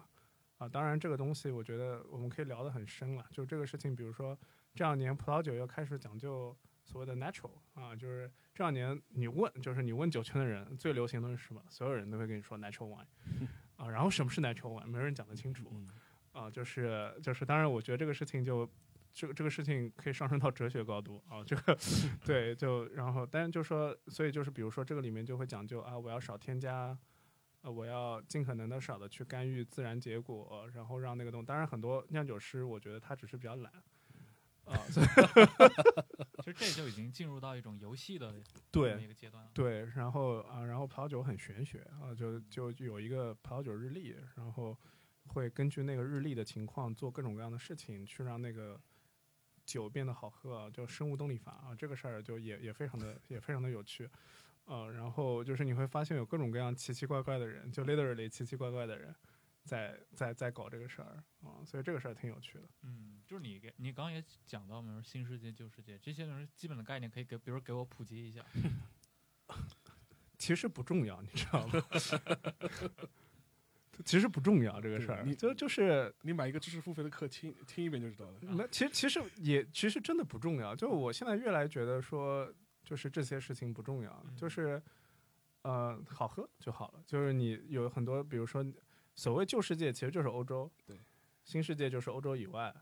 [0.57, 0.67] 啊。
[0.67, 3.25] 当然，这个东西我觉得我们可以聊得很深了。
[3.31, 4.37] 就这个事情，比如说
[4.73, 6.53] 这两年葡萄酒又开始讲究
[6.83, 11.63] 所谓的 natural 啊，就是这两年你问，就是你问酒圈的人，最流行的是什么？
[11.69, 13.89] 所有人都会跟你说 natural wine 啊。
[13.89, 14.85] 然后什么是 natural wine？
[14.87, 15.89] 没人讲得清楚嗯，
[16.31, 16.49] 啊。
[16.49, 18.69] 就是就是，当然，我觉得这个事情就。
[19.17, 21.77] 这个这个事情可以上升到哲学高度啊，这个
[22.25, 26.97] 对，就然后，但是就说，所以就是比如说这个里面就会讲究啊，我要少添加，
[27.61, 33.71] 呃，我要尽可能的少的去干预自然结果，然后让那个东，当然很多酿酒师，我觉得他只是比较懒，
[34.65, 35.05] 啊，所以
[36.43, 38.33] 其实这就已经进入到一种游戏的
[38.71, 39.51] 对一个阶段了。
[39.53, 44.77] 对，然后啊，然后葡萄酒很玄学啊，就就就有一个葡萄酒日历，然后
[45.27, 48.79] 会根据那个日历的情况做各种各样的事情，去让那个
[49.65, 54.09] 酒变得好喝啊，就生物动力法啊，这个事儿就也也非常的也非常的有趣，
[54.65, 59.13] 呃，然后就是你会发现有各种各样奇奇怪怪的人，就 literally 奇奇怪怪的人
[59.65, 62.63] 在在在搞这个事儿啊，所以这个事儿挺有趣的。
[62.83, 68.45] 嗯，就是你给你刚刚也讲到嘛，新世界、旧世界这些东西基本的概念，可以给比如给我普及一下。
[70.37, 71.83] 其实不重要，你知道吗？
[74.03, 78.39] 其实不重要这个事儿，你就就是你买一个知识付费的课听听一遍就知道了。
[78.41, 80.75] 那其实其实也其实真的不重要。
[80.75, 84.83] 就我现在越来觉得说，就是这些事情不重要，嗯就是
[85.61, 87.01] 呃好喝就好了。
[87.05, 88.61] 就是你有很多，比如说
[89.15, 90.99] 所谓旧世界，其实就是欧洲，对，
[91.43, 92.73] 新世界就是欧洲以外。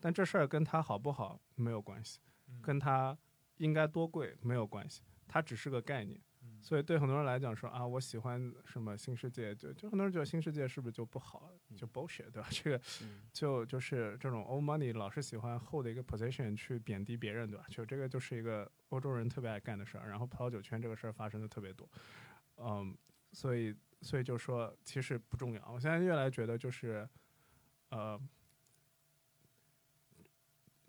[0.00, 3.16] 但这事儿跟它好不好没有关系，嗯跟它
[3.56, 6.20] 应该多贵没有关系，它只是个概念。
[6.44, 12.48] 嗯所以对很多人来讲说啊，我喜欢什么新世界，就就很多人觉得新世界是不是就不好，就 bullshit，对吧？
[12.50, 17.64] 这个嗯就就是这种 old money 老是喜欢 hold 一个 position 去贬低别人，对吧？
[17.68, 21.88] 就这个就是一个欧洲人特别爱干的事儿，然后葡萄酒圈这个事儿发生的特别多，
[22.56, 22.96] 嗯，
[23.32, 25.72] 所以所以就说其实不重要。
[25.72, 27.08] 我现在越来越觉得就是
[27.88, 28.20] 呃。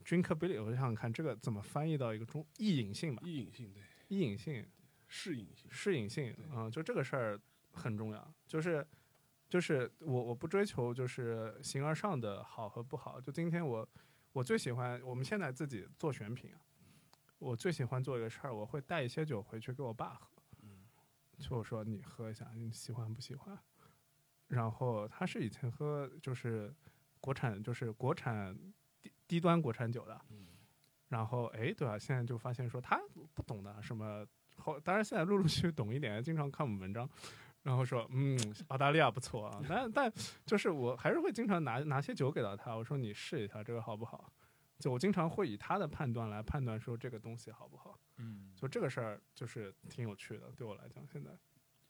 [0.05, 3.21] drinkability，我想想看这个怎么翻译到一个中易饮性吧？
[3.25, 4.67] 易饮性对，易饮性，
[5.07, 5.71] 适应性。
[5.71, 7.39] 适应性对啊、就这个事儿
[7.71, 8.33] 很重要。
[8.45, 8.85] 就是
[9.47, 13.21] 就是我我不追求就是形而上的好和不好。
[13.21, 13.87] 就今天我
[14.33, 16.59] 我最喜欢我们现在自己做选品啊，
[17.39, 20.32] 我最喜欢做一个事儿，我会带一些酒回去给我爸喝。
[21.39, 23.57] 就说你喝一下，你喜欢不喜欢？
[24.47, 26.73] 然后他是以前喝就是
[27.19, 28.55] 国产就是国产
[29.01, 30.21] 低低端国产酒的，
[31.07, 32.99] 然后哎，对吧、现在就发现说他
[33.33, 34.25] 不懂的什么
[34.57, 37.09] 后，当然现在陆陆续续懂一点，经常看我们文章，
[37.63, 40.13] 然后说嗯，澳大利亚不错啊，但但
[40.45, 44.31] 就是我还是会经常拿拿些酒给到他，我说你试一下这个好不好？
[44.83, 51.31] 就我经常会以他的判断来判断说这个东西好不好，嗯，就这个事儿就是挺有趣的，对我来讲现在。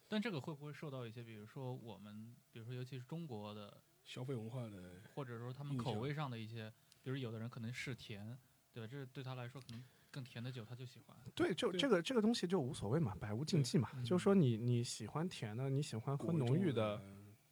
[0.07, 8.37] 但这个会不会受到一些，比如说我们，比如说尤其是中国的，消费文化的或者说他们口味上的一些，比如有的人可能是甜，
[8.71, 8.87] 对吧？
[8.87, 11.17] 这对他来说可能更甜的酒他就喜欢。
[11.33, 13.89] 对，就这个这个东西就无所谓嘛，百无禁忌嘛。
[13.95, 17.01] 嗯就说你你喜欢甜的，你喜欢喝浓郁的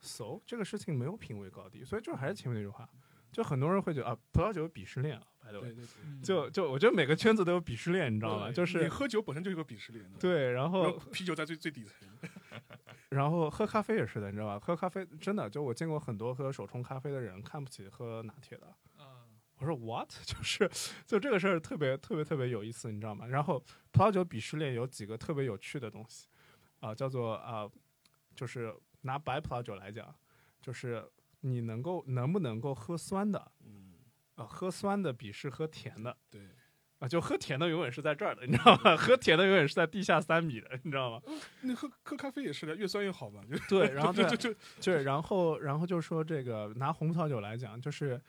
[0.02, 2.88] ，，so 这个事情没有品味高低，所以就还是前面那句话，
[3.32, 8.52] 就很多人会觉得啊，葡萄酒鄙视链啊，对对对，嗯就就我觉得每个圈子都有鄙视链，你知道吗？
[8.52, 12.08] 就是你是喝酒本身就是个鄙视链的，对，然然后后啤酒在最最底层，
[13.10, 14.60] 然后喝咖啡也是的，你知道吧？
[14.60, 19.06] 喝咖啡真的就我见过很多喝手冲咖啡的人看不起喝拿铁的，嗯
[19.58, 20.10] 我说 what？
[20.26, 20.70] 就是
[21.06, 23.28] 就这个事儿特别特别特别有意思，你知道吗？
[23.28, 26.28] 然后葡萄酒鄙视链有几个特别有趣的东西
[26.80, 27.70] 啊、叫做啊、
[28.36, 30.14] 就是拿白葡萄酒来讲，
[30.62, 31.08] 就是
[31.42, 33.81] 你能够能不能够喝酸的嗯，
[34.42, 36.42] 啊、喝酸的比是喝甜的对，
[37.00, 38.96] 啊、就喝甜的永远是在这儿的，你知道吗？
[38.98, 41.22] 喝甜的永远是在地下三米的，你知道吗？
[41.62, 48.22] 那喝喝咖啡也是的，越酸越好嘛，就 对，然后就就对，然后然后就说这个拿红葡萄酒来讲，就是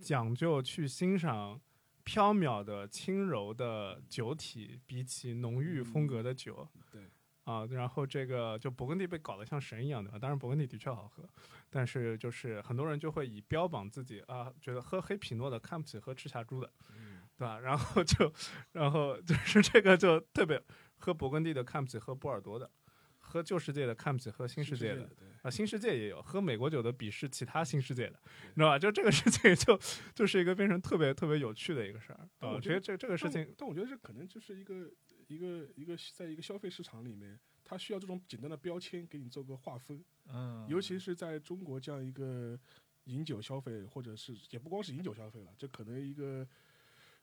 [0.00, 1.60] 讲究去欣赏
[2.04, 6.68] 飘渺的轻柔的酒体，比起浓郁风格的酒。
[6.90, 7.02] 对
[7.48, 10.18] 啊，然后这个就勃艮第被搞得像神一样，对吧？
[10.18, 11.26] 当然勃艮第的确好喝，
[11.70, 17.58] 但是就是很多人就会以标榜自己啊，觉得喝黑皮诺的看不起喝赤霞珠的，嗯对吧？
[17.60, 18.30] 然后就，
[18.72, 20.62] 然后就是这个就特别
[20.98, 22.70] 喝勃艮第的看不起喝波尔多的，
[23.18, 28.78] 喝旧世界的看不起喝新世界的，对，啊，新世界也有喝美国酒的鄙视其他新世界的，你知道吧？
[28.78, 29.78] 就这个事情就
[30.14, 32.50] 就是一个变成特别特别有趣的一个事儿啊。
[32.50, 34.90] 我觉得这这个事情我但我觉得这可能就是一个
[35.28, 42.58] 一个一个在一个消费市场里面，它需要这种简单的标签给你做个划分，嗯，尤其是在中国这样一个
[43.04, 46.46] 饮酒消费，或者是也不光是饮酒消费了，这可能一个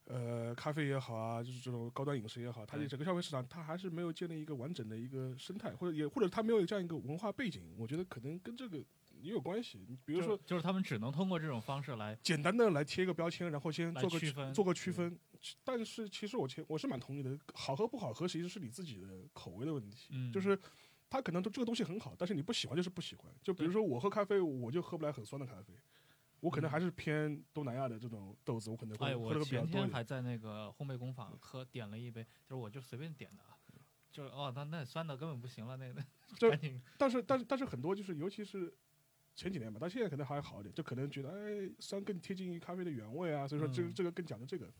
[0.06, 8.78] 呃咖啡也好啊，就是这种高端饮食也好，它的整个消费市场它还是没有建立一个完整的一个生态，或者也或者它没有这样一个文化背景，我觉得可能跟这个
[9.20, 9.84] 也有关系。
[9.88, 15.18] 你比如说就就是他们只能通过这种方式来简单的来贴一个标签，然后先做个区分做个区分。
[15.64, 20.08] 但是其实我前我是蛮同意的，好喝不好喝其实是你自己的口味的问题。
[20.12, 20.58] 嗯就是
[21.10, 23.32] 他可能都这个东西很好，但是你不喜欢就是不喜欢。
[23.44, 25.74] 就比如说我喝咖啡，我就喝不来很酸的咖啡，
[26.40, 29.88] 我可能还是偏东南亚的这种豆子，我可能会哎，我喝的比较前多一点。
[29.88, 33.56] 天还在那个烘焙工坊喝点了一杯，就是我就随便点的啊，
[34.12, 36.04] 就是哦，那那酸的根本不行了，那那
[36.38, 38.74] 这 赶紧但是但是但是很多就是尤其是。
[39.38, 44.72] 前几年吧，到现在可能还好一点，就可能觉得哎酸更贴近于咖啡的原味啊，所以说这个嗯这个更讲究这个。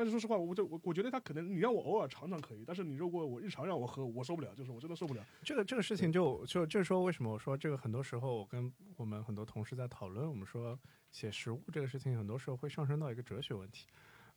[0.00, 5.22] 但是说实话，我这我我觉得它可能你让我偶尔尝尝可以，但是你如果我日常让我喝，我受不了，就是我真的受不了。
[5.42, 13.86] 这个这个事情就就就是说为什么我说这个很多时候我跟我们很多同事在讨论，我们说写食物这个事情很多时候会上升到一个哲学问题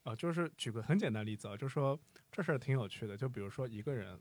[0.04, 1.98] 啊、就是举个很简单例子啊，就是说
[2.30, 4.20] 这事儿挺有趣的，就比如说一个人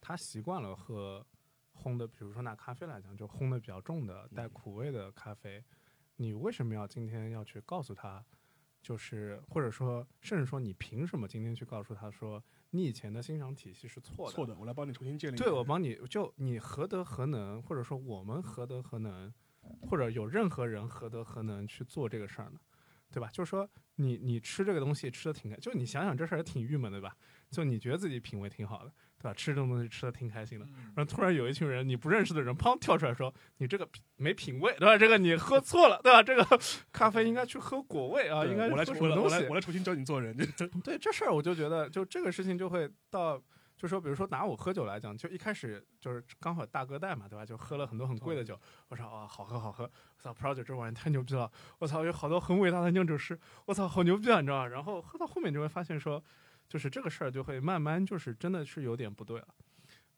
[0.00, 1.24] 他习惯了喝
[1.72, 5.62] 烘的，比如说拿咖啡来讲，就烘的比较重的带苦味的咖啡，
[6.16, 8.24] 你为什么要今天要去告诉他？
[8.82, 14.32] 就是或者说，甚至说，你凭什么今天去告诉他说你以前的欣赏体系是错的？
[14.32, 15.36] 错的，我来帮你重新建立。
[15.36, 19.32] 对，我帮你就你何德何能，或者说我们何德何能，
[19.82, 22.60] 或者有任何人何德何能去做这个事儿呢？
[23.12, 23.28] 对吧？
[23.32, 27.14] 就是说你你吃这个东西吃的挺开，就你想想这事儿也挺郁闷的吧？
[27.50, 29.34] 就你觉得自己品味挺好的，对吧？
[29.34, 34.96] 吃这种东西吃的挺开心的，嗯然后突然有一群人你不认识的人，砰跳出来说你这个没品味，对吧？
[34.96, 36.22] 这个你喝错了，对吧？
[36.22, 36.44] 这个
[36.92, 39.48] 咖啡应该去喝果味啊，应该我来我来？
[39.48, 40.36] 我来重新教你做人。
[40.84, 43.42] 对这事儿，我就觉得，就这个事情就会到，
[43.80, 47.46] 就说，比如说拿我喝酒来讲，就一开始就是刚好大哥带嘛，对吧？
[47.46, 54.66] 就喝了很多很贵的酒，我说啊，好喝好喝，我操，Pro 酒这玩意太牛逼了，我操，有好多很伟大的酿酒师，我操，好牛逼啊，你知道吗？
[54.66, 56.22] 然后喝到后面就会发现说，
[56.68, 59.48] 就是这个事儿就会慢慢就是真的是有点不对了，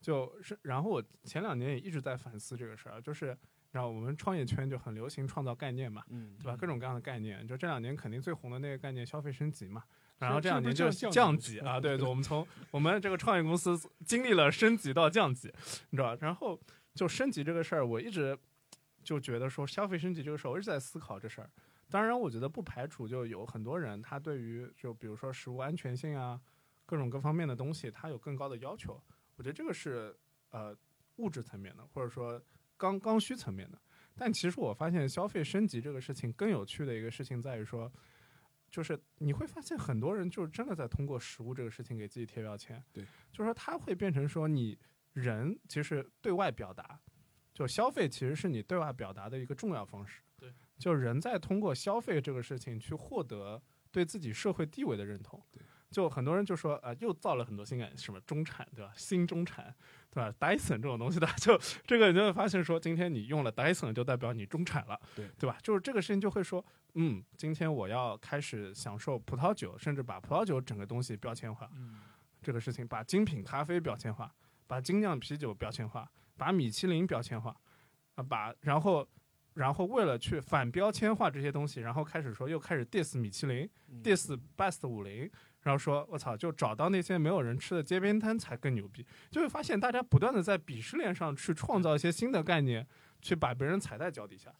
[0.01, 3.39] 就是然后我前两年也一直在反思这个事儿，就是
[3.71, 6.57] 然后我们创业圈就很流行创造概念嘛，嗯，对吧？
[6.57, 9.85] 各种各样的概念，就这两年肯定最红的那个概念消费升级嘛，
[10.27, 15.53] 然后这两年就降降级级 啊，对，对我们从我们这个创业公司经历了升级到降级，
[15.91, 16.19] 你知道吧？
[16.21, 16.59] 然后
[16.95, 18.39] 就升级这个事儿，我一直
[19.03, 21.51] 就觉得说消费升级这个事儿，我一直在思考这事儿。
[21.91, 26.41] 当然，我觉得不排除就有很多人他对于就比如说食物安全性啊，
[26.87, 28.99] 各种各方面的东西，他有更高的要求。
[29.37, 30.17] 我觉得这个是
[30.51, 30.75] 呃
[31.17, 32.41] 物质层面的，或者说
[32.77, 33.79] 刚刚需层面的。
[34.15, 37.91] 但其实我发现消费升级这个事情更有趣的一个事情在于说，
[38.73, 42.83] 就是你会发现很多人就是真的在通过食物这个事情给自己贴标签。
[42.91, 44.77] 对，就是说它会变成说你
[45.13, 46.99] 人其实对外表达，
[47.53, 50.23] 就消费其实是你对外表达的一个重要方式。
[50.39, 55.41] 对，就人在通过消费这个事情去获得对自己社会地位的认同。
[55.53, 55.63] 对。
[55.93, 58.93] 就很多人就说啊、呃又造了很多新感什么中产对吧？
[58.97, 59.73] 新中产
[60.11, 65.59] 对吧？Dyson 这种东西的，就这个你就会发现说，今天你用了 Dyson 就代表你中产了，对对吧？
[65.63, 72.01] 就是这个事情就会说，嗯，今天我要开始享受葡萄酒，甚至把葡萄酒整个东西标签化，嗯
[72.43, 74.35] 这个事情把精品咖啡标签化，
[74.67, 77.57] 把精酿啤酒标签化，把米其林标签化，
[78.17, 79.09] 啊，把然后
[79.55, 85.31] 然后为了去反标签化这些东西，然后开始说又开始 diss 米其林嗯，diss best 五零，
[85.63, 92.85] 然后说我操，就找到那些没有人吃的街边摊才更牛逼，就会发现大家不断的在鄙视链上去创造一些新的概念，
[93.21, 94.51] 去把别人踩在脚底下，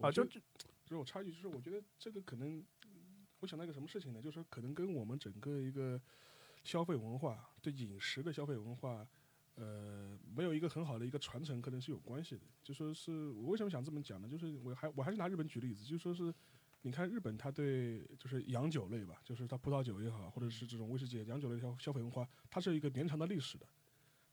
[0.00, 0.40] 啊，就我觉得
[0.84, 2.64] 就是我插一句，就是我觉得这个可能，
[3.40, 4.22] 我想到一个什么事情呢？
[4.22, 6.00] 就是说可能跟我们整个一个
[6.62, 9.04] 消费文化，对饮食的消费文化，
[9.56, 12.42] 呃，没有一个很好的一个传承，可能是有关系的。
[12.62, 14.28] 就说是我为什么想这么讲呢？
[14.28, 16.32] 就是我还我还是拿日本举例子，就说是。
[16.86, 23.66] 你看日本，它对就是洋酒类吧，就是它葡萄酒也好，或者是这种威士忌、洋酒类消消费文化，它是有一个绵长的历史的。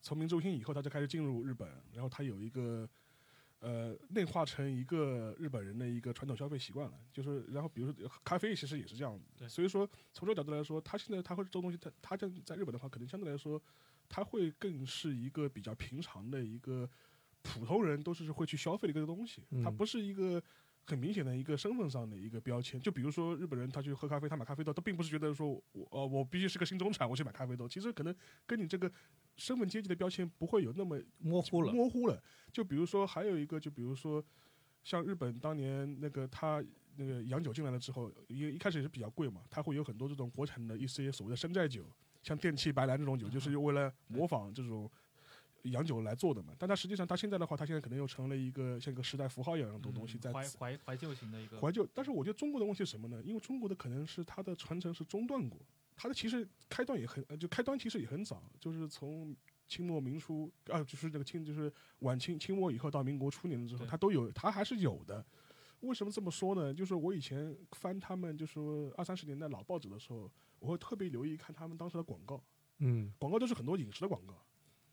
[0.02, 2.90] 从明治维新以后，它就开始进入日本，然后它有一个
[3.60, 13.62] 呃内化成一个日本人的一个传统消费习惯了，就是然后比如说咖啡其实也是这样的，对所以说从这个角度来说，它现在它会这东西，它它在在日本的话，可能相对来说，
[14.10, 16.90] 它会更是一个比较平常的一个
[17.44, 20.44] 普通人都是会去消费的一个东西，它嗯不是一个。
[20.86, 28.14] 很明显的一个身份上的一个标签，就比如说日本人他去喝咖啡，他买咖啡豆，他并不是觉得说我呃我必须是个新中产，我去买咖啡豆，其实可能
[28.46, 28.92] 跟你这个
[29.38, 31.72] 身份阶级的标签不会有那么模糊了。
[31.72, 32.22] 模糊了。
[32.52, 34.24] 就比如说，还有一个，就比如说，
[34.84, 36.64] 像日本当年那个他
[36.98, 41.90] 那个洋酒进来了之后，因为一开始也是比较贵嘛，它会有很多这种国产的一些所谓的山寨酒，
[42.22, 44.92] 像电器白兰这种酒，就是为了模仿这种
[45.64, 46.54] 洋酒来做的嘛。
[46.58, 51.88] 但它实际上，它现在的话，它现在可能又成了一个像一个时代符号一样的东西，在嗯怀怀怀旧型的一个怀旧。
[51.94, 53.22] 但是我觉得中国的问题是什么呢？
[53.24, 55.60] 因为中国的可能是它的传承是中断过，
[55.96, 59.36] 它的其实开端也很，呃就开端其实也很早，就是从
[59.68, 65.26] 清末民初啊，就是这个清就是晚清清末以后到民国初年之后，对它都有，它还是有的。
[65.82, 66.72] 为什么这么说呢？
[66.72, 72.44] 就是我以前翻他们就是说二三十年代老报纸的时候，我会特别留意看他们当时的广告，
[72.78, 74.36] 嗯广告都是很多饮食的广告，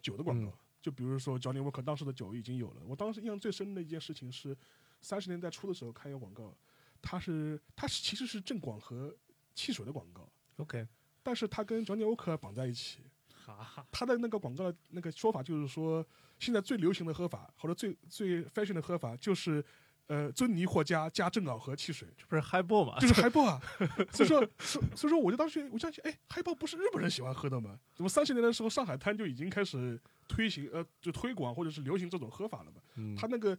[0.01, 0.51] 酒的广告。
[0.51, 2.81] 嗯就比如说 Johnny Walker 当时的酒已经有了。
[2.87, 4.57] 我当时印象最深的一件事情是，
[5.03, 6.57] 三十年代初的时候看一个广告，
[7.03, 9.15] 它是它是其实是正广和
[9.57, 10.27] 汽水的广告
[10.59, 10.87] ，，OK，
[11.21, 13.01] 但是它跟 Johnny Walker 绑在一起。
[13.45, 16.07] 哈，它的那个广告的那个说法就是说，
[16.39, 19.63] 现在最流行的喝法或者最最 fashion 的喝法就是，
[20.09, 22.09] 呃，尊尼或加加正广和汽水。
[22.17, 22.99] 这不是 High Ball 吗？
[22.99, 23.61] 就是嗨爆啊！
[24.11, 27.79] 所以说，所所以说，我就当时我想起，哎，嗨爆不是日本人喜欢喝的吗？
[27.95, 32.81] 怎么三十年代的时候，上海滩就已经开始推行呃，就推广或者是流行这种喝法了嘛？
[32.97, 33.59] 嗯他那个，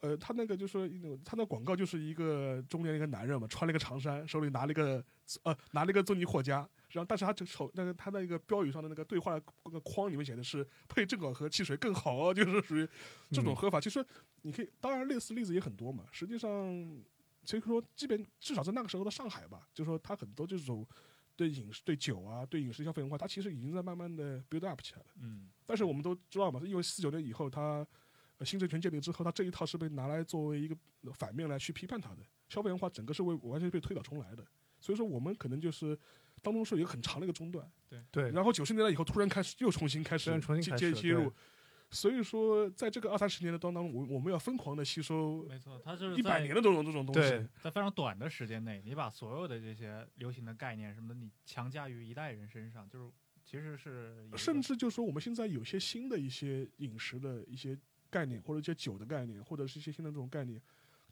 [0.00, 5.02] 呃，他那个就说那种，他那广告就是一个中年一个男人嘛，穿了一个长衫，手里拿了一个
[5.44, 12.86] 呃拿了一个尊尼获加，然后但是他这手那个他那个标语上的那个对话那个框里面写的是配正广和汽水更好哦，就是属于
[13.30, 13.80] 这种喝法。
[13.80, 14.04] 其实
[14.42, 16.04] 你可以，当然类似例子也很多嘛。
[16.12, 16.50] 实际上，
[17.44, 20.86] 所以说，基本至少在那个时候的上海吧，就说他很多这种
[21.34, 25.06] 对饮食、对酒啊、对饮食消费文化，它其实已经在慢慢的 build up 起来了。
[25.20, 27.86] 嗯，但是我们都知道嘛，因为四九年以后，他
[28.36, 30.76] 呃新政权建立之后，他这一套是被拿来作为一个
[31.14, 34.46] 反面来去批判他的消费文化，整个是为完全被推倒重来的。
[34.78, 35.98] 所以说，我们可能就是
[36.42, 41.32] 当中是有一个很长的一个中断，对对，然后九十年代以后突然开始又重新开始重新接接接入。
[41.94, 47.20] 所以说，在这个二三十年的当中，我我们要疯狂的吸收没错，它就是一百年的这种这种东西。
[47.60, 53.12] 在非常短的时间内，你把所有的这些流行的概念什么的，你强加于一代人身上，就是
[53.44, 57.78] 其实是甚至就说我们现在有些新的一些饮食的一些
[58.08, 60.58] 概念，或者一些酒的概念，或者是一些新的这种概念，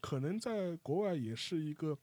[0.01, 1.99] 可能在国外也是一个，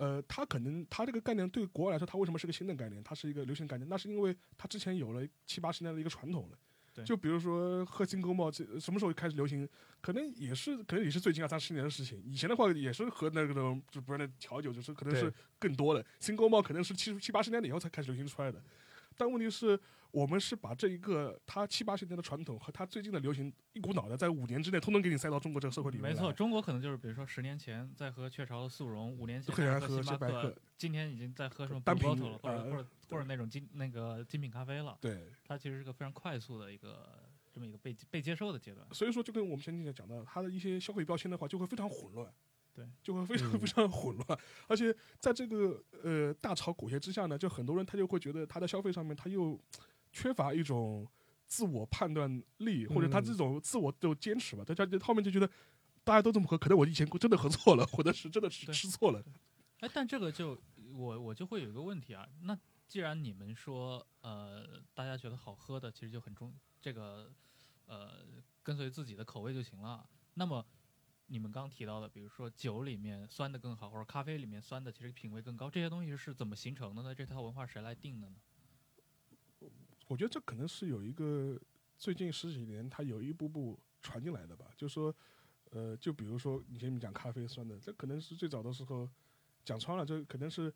[0.00, 3.02] 呃，它可能它这个概念对国外来说，它为什么是个新的概念？
[3.04, 6.58] 它是一个流行概念，那是因为它之前有了七八十年的一个传统了。
[6.94, 9.68] 对就比如说喝金钩帽，这什么时候开始流行？
[10.00, 12.18] 可能也是，可能也是最近二三十年的事情。
[12.24, 16.02] 以前的话也是喝那个种，就不是那调酒，就是可能是更多的。
[16.18, 18.60] 金钩帽可能是七七八十年代以后才开始流行出来的。
[19.20, 19.78] 但问题是
[20.10, 26.10] 我们是把这一个它七八十年的传统和它最近的流行一股脑的在五年之内通通给你塞到中国这个社会里面。
[26.10, 34.96] 没错，中国可能就是比如说十年前在喝雀巢的速溶，五年前喝星巴克克，今天已经在喝什么单了，或者呃或者或者那种精那个精品咖啡了。
[35.02, 37.06] 对，它其实是个非常快速的一个
[37.52, 38.86] 这么一个被被接受的阶段。
[38.92, 42.32] 所以说就跟我们前几天讲到，它的一些消费标签的话，就会非常混乱。
[42.74, 49.60] 对，就会非常嗯非常混乱，而且在这个呃大潮裹挟之下呢，就很多人他就会觉得他在消费上面他又
[50.12, 51.06] 缺乏一种
[51.46, 55.50] 自我判断力，或者他嗯这种自我就坚持吧，他他后面就觉得
[56.04, 59.22] 大家都这么喝，可能我以前真的喝错了，或者是真的是吃错了。
[59.80, 60.56] 哎，但这个就
[60.92, 62.56] 我我就会有一个问题啊，那
[62.86, 67.32] 既然你们说呃大家觉得好喝的其实就很重这个
[67.86, 68.26] 呃
[68.62, 70.64] 跟随自己的口味就行了，那么
[71.32, 77.14] 你们刚提到的，比如说酒里面酸的更好，或者咖啡里面酸的其实品味更高，这些东西是怎么形成的呢？
[77.14, 78.36] 这套文化谁来定的呢？
[80.08, 81.56] 我觉得这可能是有一个
[81.96, 85.14] 最近十几年它有一步步传进来的吧，就是说，
[85.70, 89.08] 呃，就比如说你前你们讲咖啡酸的，这可能是最早的时候
[89.64, 90.74] 讲穿了，这可能是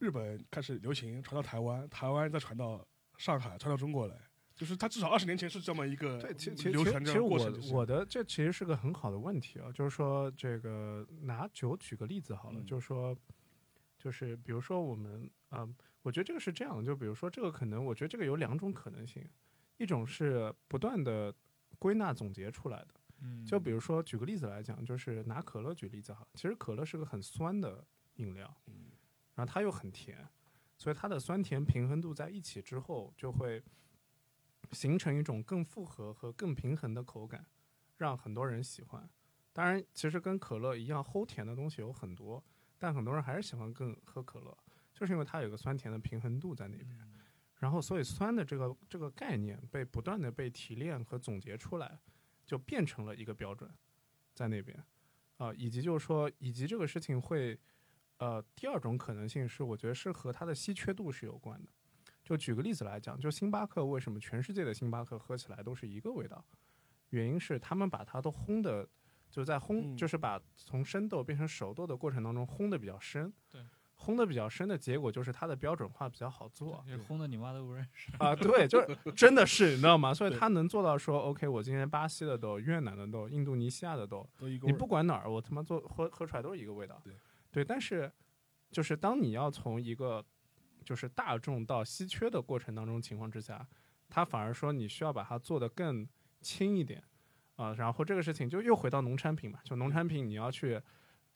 [0.00, 2.86] 日本开始流行，传到台湾，台湾再传到
[3.16, 4.25] 上海，传到中国来，
[4.56, 7.60] 就是它至少二十年前是这么一个对，其其实流传这其实我样的过程。
[7.60, 12.66] 就是我的这其实是个很好的问题啊，就是说这个拿酒举个例子好了，嗯。
[12.66, 13.14] 就是说
[13.98, 19.22] 就是比如说我们嗯、我觉得这个是这样，就比如说这个可能，我觉得这个有两种可能性，
[19.76, 21.34] 一种是不断的
[21.78, 22.88] 归纳总结出来的，
[23.20, 23.44] 嗯。
[23.44, 27.84] 就比如说举个例子来讲，就是拿可乐举例子哈，其实可乐是个很酸的
[28.14, 28.90] 饮料，嗯。
[29.34, 30.26] 然后它又很甜，
[30.78, 33.62] 所以它的酸甜平衡度在一起之后，就会
[34.72, 37.46] 形成一种更复合和更平衡的口感，
[37.96, 39.08] 让很多人喜欢。
[39.52, 42.44] 当然，其实跟可乐一样，齁甜的东西有很多，
[42.78, 44.56] 但很多人还是喜欢更喝可乐，
[44.92, 46.88] 就是因为它有个酸甜的平衡度在那边。
[47.00, 47.12] 嗯
[47.58, 51.98] 然后，所以酸的这个这个概念被不断的被提炼和总结出来，
[52.44, 53.70] 就变成了一个标准，
[54.34, 54.78] 在那边
[55.38, 57.58] 啊、以及就是说，以及这个事情会，
[58.18, 61.70] 呃，第二种可能性是，我觉得是和它的稀缺度是有关的。
[62.26, 66.44] 就举个例子来讲，就星巴克为什么全世界的星巴克喝起来都是一个味道？
[67.10, 68.84] 原因是他们把它都烘的，
[69.30, 73.32] 就在烘，嗯就是把从生豆变成熟豆的过程当中烘的比较深。
[73.48, 73.64] 对，
[73.96, 78.10] 烘的比较深的结果就是它的标准化比较好做就是烘的你妈都不认识。
[78.18, 80.12] 啊，对，就是真的是你知道吗？
[80.12, 87.00] 所以对它能做到说，OK，我今天巴西的豆、越南的豆、印度尼西亚的豆，你不管哪儿，我他妈做喝喝出来都是一个味道。
[87.04, 87.14] 对
[87.52, 88.10] 对，但是
[88.72, 90.22] 就是当你要从一个
[90.86, 93.66] 就是大众到稀缺的过程当中情况之下，
[94.08, 96.08] 他反而说你需要把它做得更
[96.40, 97.02] 轻一点
[97.56, 100.80] 啊、然后这个事情就又回到农产品嘛，就农产品你要去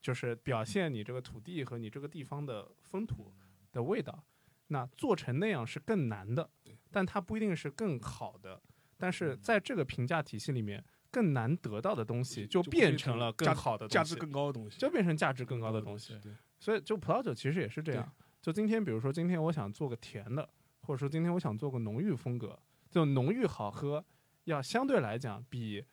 [0.01, 3.35] 就是表现你这个土地和你这个地方的风土
[3.73, 4.25] 的味道，
[4.69, 6.49] 那做成那样是更难的，
[6.91, 8.63] 但它不一定是更好的，
[8.97, 10.83] 但是在这个评价体系里面。
[11.13, 16.17] 更难得到的东西，就变变成成了更价好的东西，价值更高的东西，就变成价值更高的东西。
[16.23, 18.15] 对，所以，就葡萄酒其实也是这样。
[18.43, 20.49] 就今天，比如说今天我想做个甜的，
[20.81, 22.59] 或者说今天我想做个浓郁风格，
[22.91, 24.05] 就浓郁好喝，
[24.45, 25.85] 要相对来讲比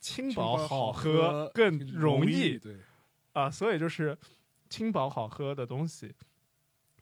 [0.00, 2.76] 轻轻薄薄好喝喝更容易，易对，
[3.34, 3.48] 啊。
[3.48, 4.18] 所以就是
[4.68, 6.12] 轻薄好喝的东西，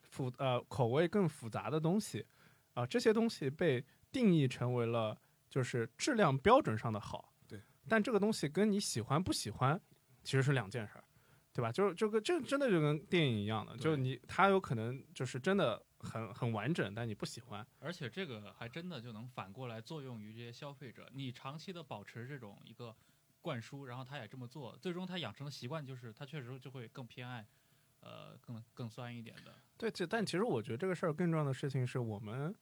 [0.02, 2.26] 复呃口味更复杂的东西
[2.74, 3.82] 啊，这些东西被
[4.12, 7.32] 定义成为了就是质量标准上的好。
[7.48, 9.80] 对，但这个东西跟你喜欢不喜欢
[10.22, 11.04] 其实是两件事儿。
[11.52, 11.72] 对吧？
[11.72, 17.66] 就是这个，这真的就跟电影一样的，就是你它有可能就是真的很很完整，但你不喜欢。
[17.80, 22.94] 而且这个还真的就能反过来作用于这些消费者，你长期的保持这种一个
[23.42, 27.44] 灌输，然后他也这么做，最终他养成的习惯就是他确实就会更偏爱，
[28.00, 29.54] 呃，更更酸一点的。
[29.76, 32.54] 对，这但其实我觉得这个事儿更重要的事情是我们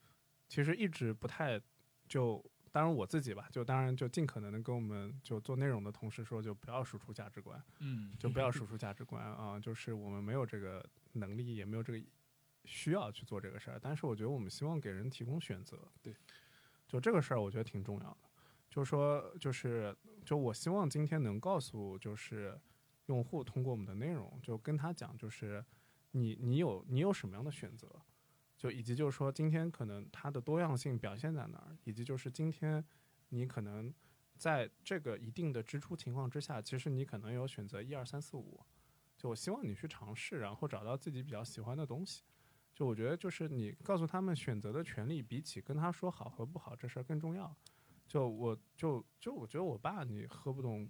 [0.49, 1.61] 其实一直不太
[2.09, 12.06] 就，当然我自己吧，就当然就尽可能的跟我们就做内容的同事说，就不要输出价值观，嗯，就不要输 出价值观啊，就是我们没有这个能力，也没有这个
[12.64, 13.78] 需要去做这个事儿。
[13.80, 16.14] 但是我觉得我们希望给人提供选择，对，
[16.86, 18.18] 就这个事儿我觉得挺重要的。
[18.70, 22.60] 就是说，就是就我希望今天能告诉就是
[23.06, 25.64] 用户通过我们的内容，就跟他讲，就是
[26.10, 27.88] 你你有你有什么样的选择，
[28.59, 32.84] 就以及就是说今天可能它的多样性表现在哪儿，以及就是今天
[33.30, 33.94] 你可能
[34.36, 38.61] 在这个一定的支出情况之下，其实你可能有选择一二三四五。
[39.16, 42.22] 就我希望你去尝试，然后找到自己比较喜欢的东西。
[42.72, 47.52] 就我觉得，就是你告诉他们选择的权利，比起跟他说好和不好这事儿更重要。
[48.06, 50.88] 就我就就我觉得我爸你喝不懂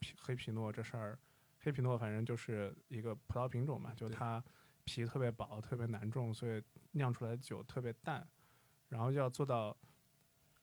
[0.00, 1.18] 皮黑皮诺这事儿，
[1.60, 4.42] 黑皮诺反正就是一个葡萄品种嘛，就对它
[4.84, 6.62] 皮特别薄，特别难种，所以
[6.92, 8.26] 酿出来的酒特别淡，
[8.88, 9.76] 然后要做到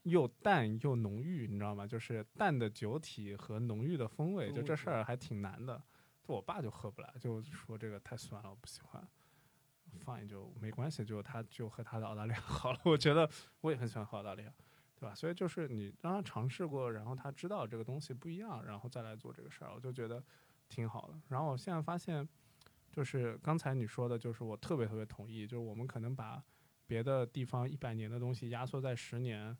[0.03, 1.85] 又淡又浓郁，你知道吗？
[1.87, 5.81] 就是淡的酒体和浓郁的风味，就这事儿还挺难的。
[6.23, 9.07] 就我爸就喝不来，就说这个太酸了，我不喜欢。
[10.05, 12.79] fine 就没关系，就他就喝他的澳大利亚 好了。
[12.85, 13.27] 我觉得
[13.61, 14.53] 我也很喜欢喝澳大利亚，
[14.95, 15.15] 对吧？
[15.15, 20.23] 所以就是你让他尝试过，然后他知道这个东西不一样，然后再来做这个事儿，我就觉得
[20.67, 21.19] 挺好的。
[21.29, 22.27] 然后我现在发现，
[22.91, 26.43] 就是刚才你说的，就是我特别特别同意，就是我们可能把
[26.87, 29.55] 别的地方一百年的东西压缩在十年，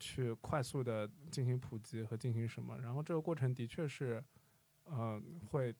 [0.00, 4.22] 去快速的进行普及和进行什么，然后这个过程的确是，
[4.84, 5.74] 呃，会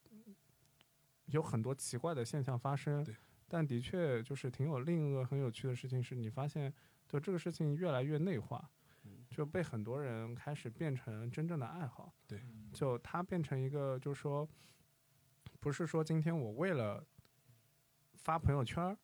[1.25, 3.15] 有很多奇怪的现象发生对。
[3.47, 6.73] 但的确就是挺有另一个很有趣的事情是，你发现
[7.07, 8.71] 就这个事情越来越内化，
[9.03, 12.11] 嗯就被很多人开始变成真正的爱好。
[12.27, 12.41] 对
[12.71, 14.47] 就它变成一个，就是说，
[15.63, 17.01] 不是说今天我为了
[18.15, 18.95] 发朋友圈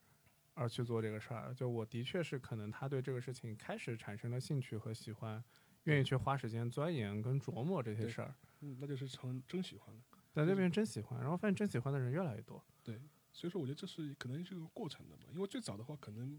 [0.56, 5.42] 而去做这个事儿，就我的确是可能他对这个事情开始产生了兴趣和喜欢，
[5.86, 10.02] 愿意去花时间钻研跟琢磨这些事儿，嗯，那就是成真喜欢了。
[10.34, 12.62] 在那边真喜欢，然后发现真喜欢的人越来越多。
[12.84, 13.00] 对，
[13.32, 16.38] 所以说我觉得这是可能是个过程的嘛，因为最早的话可能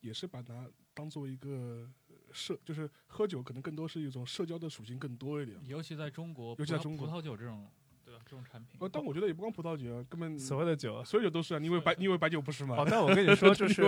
[0.00, 5.56] 也是把它当做一个呃社，就是喝酒可能更多是一种社交的属性更多一点。
[5.64, 7.70] 尤其在中国，尤其在中国葡萄酒这种？
[8.24, 11.58] 这种产品，呃，但我觉得也不光葡萄酒啊，根本所谓的酒，所有酒都是啊。
[11.58, 12.76] 你以为白你以为白酒不是吗？
[12.76, 13.82] 好，但我 跟你说，就是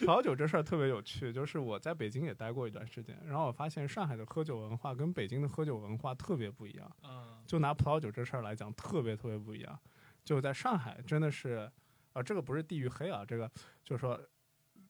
[0.00, 6.90] 葡萄酒这事儿特别有趣，就是我在北京也待过一段时间，然后我发现上海的喝酒文化跟北京的喝酒文化特别不一样。
[7.04, 9.78] 嗯，就拿葡萄酒这事儿来讲，特别特别不一样。
[10.24, 11.70] 就在上海，真的是，
[12.12, 13.48] 啊，这个不是地域黑啊，这个
[13.84, 14.20] 就是说，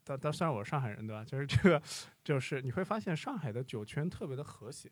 [0.03, 1.22] 但但虽然我是上海人，对吧？
[1.24, 1.82] 就是这个，
[2.24, 4.91] 就是你会发现上海的酒圈特别的和谐，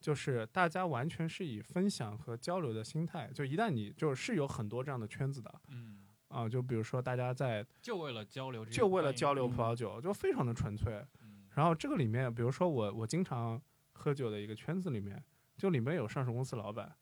[0.00, 9.50] 就是大家完全是以分享和交流的心态，就一旦你就是有很多这样的圈子的嗯，啊，就比如说大家在就为了交流就为了交流嗯。
[9.50, 11.04] 葡萄酒，就非常的纯粹。
[11.20, 11.46] 嗯。
[11.54, 13.60] 然后这个里面，比如说我我经常
[13.92, 15.22] 喝酒的一个圈子里面，
[15.56, 16.94] 就里面有上市公司老板，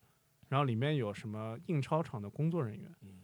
[0.48, 3.22] 然后里面有什么印钞厂的工作人员，嗯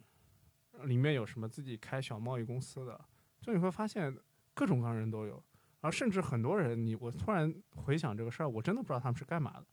[0.85, 3.01] 里面有什么自己开小贸易公司的，
[3.41, 4.14] 就你会发现
[4.53, 5.43] 各种各样的人都有，
[5.83, 9.66] 然后甚至很多人，你我突然回想这个事儿，我真的不知道他们是干嘛的，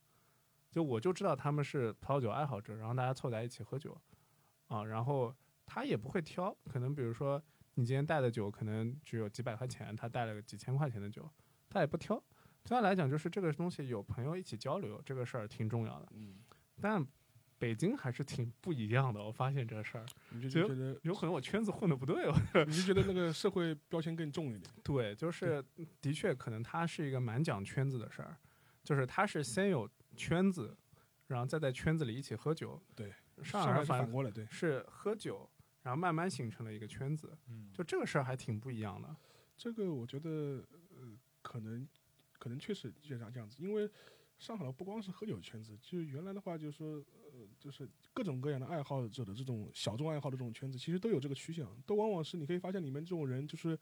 [0.71, 3.95] 就我就知道他们是葡萄酒爱好者，然后大家凑在一起喝酒，
[4.67, 5.33] 啊，然后
[5.67, 7.41] 他也不会挑，可能比如说
[7.75, 11.29] 你今天带的酒可能只有几百块钱，他带了个几千块钱的酒，
[11.69, 12.21] 他也不挑。
[12.63, 16.07] 对他来讲，就是这个东西有朋友一起交流，这个事儿挺重要的。
[16.11, 16.39] 嗯，
[16.81, 17.05] 但
[17.59, 22.25] 北京还是挺不一样的，我发现这个事儿，你就就觉得有可能我圈子混的不对。
[22.31, 24.63] 我你就觉得那个社会标签更重一点。
[24.83, 25.63] 对，就是
[26.01, 28.37] 的确可能它是一个蛮讲圈子的事儿，
[28.83, 30.75] 就是它是先有圈子，
[31.27, 32.81] 然后再在圈子里一起喝酒。
[32.95, 35.49] 对，上海反反过来，对，是喝酒，
[35.83, 39.13] 然后慢慢形成了一个圈子，嗯，就这个事儿还挺不一样的。
[39.57, 40.29] 这个我觉得
[40.95, 41.85] 呃，可能
[42.37, 43.89] 可能确实就像这样子，因为
[44.37, 47.18] 上海不光是喝酒圈子，就原来的话就是说呃，
[47.59, 53.77] 就是各种各样的爱好者的这种小众爱好的这种圈子，其实都有这个趋向，都往往是你可以发现里面这种人就是。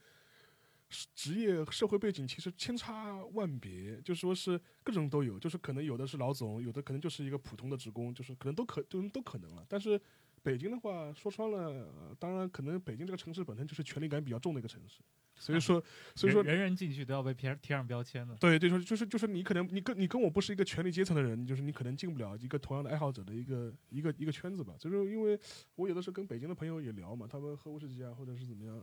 [1.14, 9.66] 职业社会背景其实千差万别，就说是各种都有，就是可能有的是老总，有的可能就是一个普通的职工，就是可能都可都都可能了。
[9.68, 10.00] 但是
[10.44, 15.02] 北京的话，说穿了，呃当然可能北京这个城市本身就是权力感比较重的一个城市，
[15.36, 15.84] 所以说
[16.16, 18.36] 所以说人人人进去都要被贴贴上标签的。
[18.36, 24.74] 对，就，说就是就是你可能你跟你跟我不是一个权力阶层的人，就是你可能进不了一个同样的爱好者的一个一个一个圈子吧。
[24.80, 25.40] 所以说，因为
[25.76, 28.82] 我有的时候跟北京的朋友也聊嘛，他们喝威士忌啊，或者是怎么样。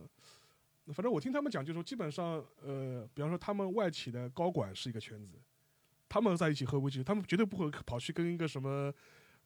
[0.93, 5.39] 反正我听他们讲，就是说基本上，呃，比方说他们外企的高管是一个圈子，
[6.07, 8.93] 他们在一起喝威士忌，他们绝对不会跑去跟一个什么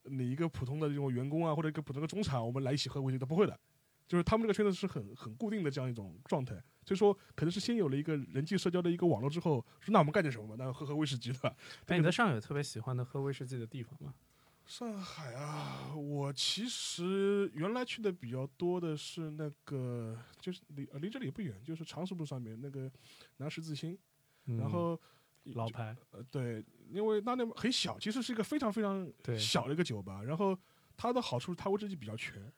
[0.04, 3.60] 你一个普通的这种员工啊，或者一个普通的中产，我们来一起喝威士忌，他不会的。
[4.08, 10.56] 就是他们这个圈子是很很固定的这样一种状态，所以说可能是先有了一个人际社交的一个网络之后，说那我们干点什么吧？
[10.58, 11.56] 那喝喝威士忌的。
[11.86, 14.16] 哎，你在上海有特别喜欢的喝威士忌的地方吗？
[14.66, 22.92] 上海啊，我其实原来去的比较多的是那个，就是离呃离这里不远，就是长石路上面那个
[23.38, 23.96] 南十字星，
[24.46, 25.00] 然嗯后
[25.54, 30.58] 老牌，呃对，因为那那很小，其实是一个非常非常小的一个酒吧，然后
[30.98, 32.52] 它的好处是它威士忌比较全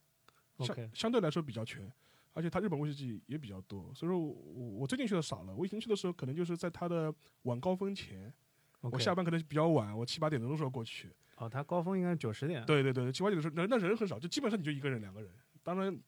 [0.60, 1.92] 相相对来说比较全，
[2.34, 7.14] 而且它日本威士忌也比较多，所以说我我最近去的少了，我以前去的时候可能就是在它的
[7.44, 8.34] 晚高峰前，
[8.82, 12.66] 我下班可能比较晚，我七八点钟的时候过去，哦，它高峰应该是九十点。
[12.66, 15.32] 对对对，七八点的时候，人那人很少，就基本上你就一个人两个人，
[15.64, 16.00] 当然，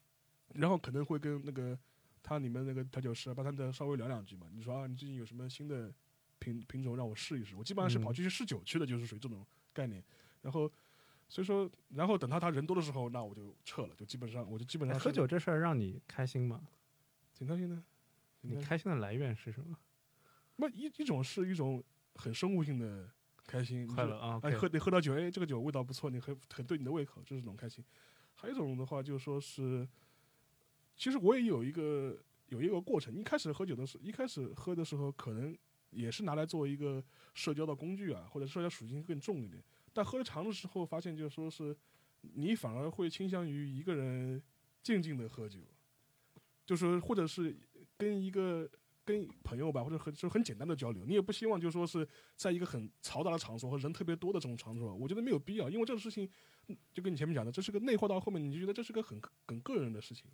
[0.53, 1.77] 然后可能会跟那个
[2.21, 4.47] 他里面那个调酒师啊，把他们稍微聊两句嘛。
[4.53, 5.93] 你说啊，你最近有什么新的
[6.43, 7.55] 品品种让我试一试？
[7.55, 10.03] 我基本上是嗯跑去试酒去的，就是属于这种概念。
[10.41, 10.69] 然后，
[11.29, 16.67] 所以说，然后等到他人多的时候，那我就撤了，就基本上我就基本上哎喝酒这事儿让你开心吗？
[17.33, 17.81] 挺开心的。
[18.41, 19.77] 你开心的来源是什么？
[20.57, 21.81] 那一一种是一种
[22.15, 23.09] 很生物性的
[23.47, 27.83] 开心，快乐啊哎，喝你喝到酒，哎，这个酒味道不错，你很很对你的胃口，这是种开心。
[28.35, 29.87] 还有一种的话，就是说是，
[30.97, 33.15] 其实我也有一个有一个过程。
[33.15, 35.57] 一开始喝酒的时候，一开始喝的时候，可能
[35.93, 39.63] 也是拿来做一个社交的工具啊，或者社交属性更重一点。
[39.93, 41.75] 但喝了长的时候，发现就说是，
[42.33, 44.41] 你反而会倾向于一个人
[44.81, 45.59] 静静的喝酒，
[46.65, 47.55] 就是或者是
[47.97, 48.69] 跟一个
[49.05, 56.27] 跟朋友吧，或者很就很简单的交流，你也不希望就说是在一个很嘈杂的场所或人特别多的这种场所，我觉得没有必要，因为这个事情
[56.93, 60.25] 就跟你前面讲的，这是个内化到后面，你就觉得这是个很很个人的事情，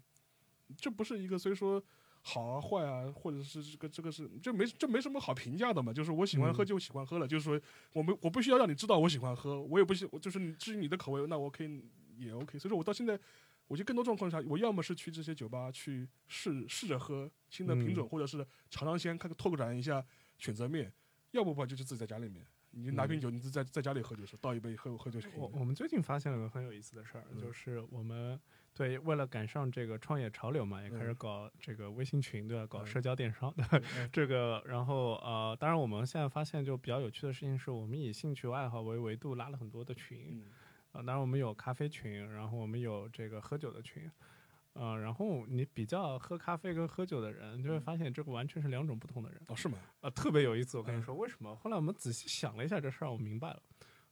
[0.78, 1.84] 这不是一个所以说
[2.22, 6.66] 好啊坏啊，或者是这个这个是就没这没什么好评价的嘛，就是我喜欢喝嗯。
[6.66, 7.60] 就喜欢喝了，就是说
[7.94, 11.84] 我没我不需要让你知道我喜欢喝，我也不喜就是你至于你的口味，那我可以
[12.18, 13.20] 也 OK，所以说我到现在。
[13.70, 18.10] 我觉得更多状况下，我要么是去这些酒吧去试试着喝新的品种，嗯。
[18.10, 18.38] 或者是
[18.72, 20.04] 尝尝鲜，拓展一下
[20.40, 20.90] 选择面；
[21.34, 25.20] 要不吧就是自己在家里面，你就拿瓶嗯酒，你自己在在家里喝就是倒一杯喝喝就。
[25.38, 27.40] 我我们最近发现了个很有意思的事儿，嗯。
[27.40, 28.42] 就是我们
[28.74, 32.66] 对为了赶上这个创业潮流嘛，也开始嗯搞这个微信群，对吧？
[32.68, 33.64] 搞嗯社交电商的
[33.98, 40.46] 嗯 这个，然后呃，当然我们现在发现就比较有趣的事情是，我们以兴趣爱好为维度拉了很多的群，嗯
[40.94, 44.10] 啊，当然我们有咖啡群，然后我们有这个喝酒的群，
[44.74, 49.78] 呃，然后你比较喝咖啡跟喝酒的人，就会发现这个完全是两种不同的人，哦，是吗？
[50.02, 50.78] 啊，特别有意思。
[50.78, 51.54] 我跟你嗯说，为什么？
[51.58, 53.62] 后来我们仔细想了一下这事儿，我明白了，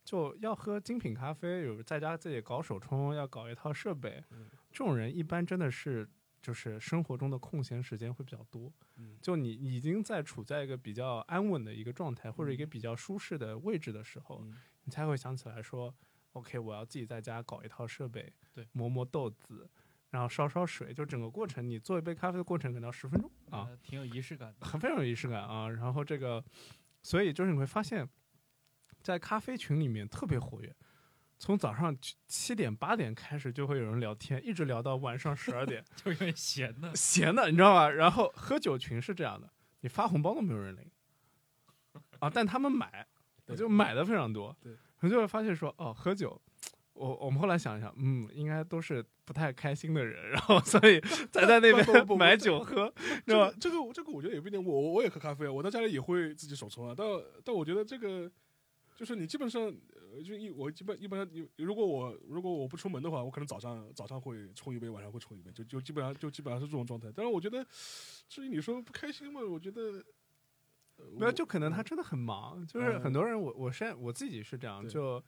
[0.07, 4.49] 就要喝精品咖啡，有在家自己搞手冲，要搞一套设备，嗯。
[4.71, 6.07] 这种人一般真的是。
[6.39, 9.17] 就是生活中的空闲时间会比较多，嗯。
[9.21, 14.55] 就你已经在处在一个比较安稳的一个状态，或者一个比较舒适的位置的时候，嗯。
[14.85, 15.93] 你才会想起来说
[16.33, 18.65] ，OK，我要自己在家搞一套设备，对。
[18.71, 19.69] 磨磨豆子，
[20.11, 24.65] 然后烧烧水，就整个过程，你做一杯咖啡的过程可能要十分钟啊，呃，挺有仪式感的。
[24.65, 25.67] 很非常有仪式感啊。
[25.67, 26.41] 然后这个，
[27.03, 28.07] 所以就是你会发现，
[29.07, 30.75] 在咖啡群里面特别活跃，
[31.39, 37.87] 从早上七七点八点开始就会有人聊天，一直聊到晚上十二点， 就因为闲的，闲的，你知道吧？
[37.89, 39.49] 然后喝酒群是这样的，
[39.79, 40.91] 你发红包都没有人领
[42.19, 43.07] 啊，但他们买，
[43.55, 44.53] 就买的非常多。
[44.61, 46.41] 对，你就会发现说，哦，喝酒，
[46.91, 50.99] 我我们后来想一想，嗯，应该都是不太开心的人，然后所以
[51.31, 52.93] 才在那边买酒喝，
[53.25, 53.53] 是吧？
[53.57, 57.07] 这个这个这个我觉得也不一定，我我我也喝咖啡啊，我在家里也会自己手冲啊，但
[57.45, 58.29] 但我觉得这个
[58.97, 67.09] 就是你基本上呃就一我基本一般上你如果我如果我不出门的话，我可能早上早上会冲一杯，晚上会冲一杯，就就基本上就基本上是这种状态。
[67.15, 67.65] 但是我觉得
[68.27, 70.03] 至于你说不开心嘛，我觉得。
[70.99, 75.23] 呃没有，就可能他真的很忙，就是嗯很多人我我现在我自己是这样，就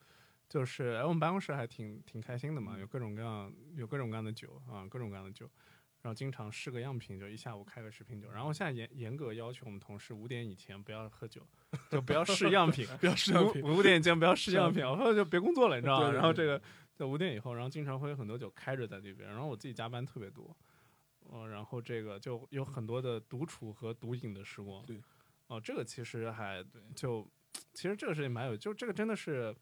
[0.50, 5.48] 就是哎，我们办公室还挺挺开心的嘛，嗯有各种各样有各种各样的酒啊，各种各样的酒，
[6.02, 11.46] 然后经常试个样品，就一下午开个十瓶酒，然后现在严严格要求我们同事五点以前不要喝酒，
[11.90, 16.06] 就不要试样品， 不要试样品，五五点以前不要试样品，试样然后就别工作了，你知道吗？
[16.06, 16.62] 对对对然后这个
[16.96, 20.56] 在五点以后，然后经常会有很多酒开着在那边，然后我自己加班特别多，
[21.30, 24.86] 呃，然后这个就有很多的独处和独饮的时光。
[24.86, 25.02] 对，
[25.48, 26.64] 哦、这个其实还
[26.96, 27.28] 就
[27.74, 29.54] 其实这个事情蛮有，就这个真的是，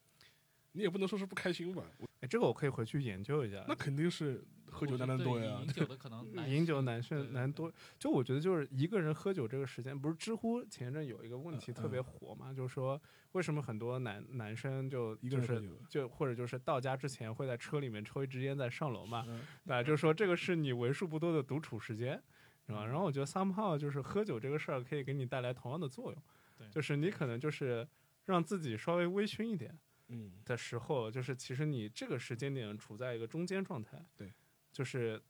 [0.72, 1.82] 你也不能说是不开心吧？
[2.20, 3.64] 哎，这个我可以回去研究一下。
[3.66, 4.44] 那肯定是
[4.78, 5.66] 喝酒男人多呀饮。
[5.68, 13.00] 酒的可能 男饮酒男生男多，就我觉得就是一个人喝酒这个时间，不是知乎前一阵有一个问题嗯特别火嘛，就是说
[13.32, 19.82] 为什么很多男男生就一个就是就或者就是到家之前会在车里面抽一支烟再上楼嘛，嗯对吧？
[19.82, 22.22] 就是说这个是你为数不多的独处时间，
[22.66, 22.84] 是吧？
[22.86, 26.22] 然后我觉得 somehow 就是喝酒这个事儿可以给你带来同样的作用，
[26.56, 27.86] 对就是你可能就是
[28.26, 29.76] 让自己稍微微醺一点
[30.10, 34.32] 嗯，的时候，就是其实你这个时间点处在一个中间状态，对，
[34.78, 35.20] 就是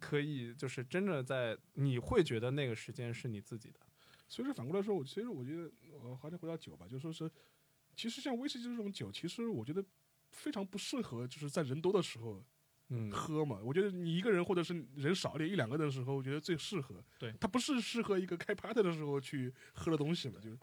[0.00, 3.78] 可以就是真的在你会觉得那个时间是你自己的，
[4.26, 5.70] 所以说反过来说，我其实我觉得，
[6.02, 7.30] 我还是回到酒吧，就说是，
[7.94, 9.84] 其实像威士忌这种酒，其实我觉得
[10.32, 12.44] 非常不适合，就是在人多的时候
[12.88, 13.60] 嗯，喝嘛。
[13.62, 17.00] 我觉得你一个人或者是人少一点一两个人的时候，我觉得最适合。
[17.16, 20.58] 对它不是适合一个开 party 的时候去喝的东西嘛，就是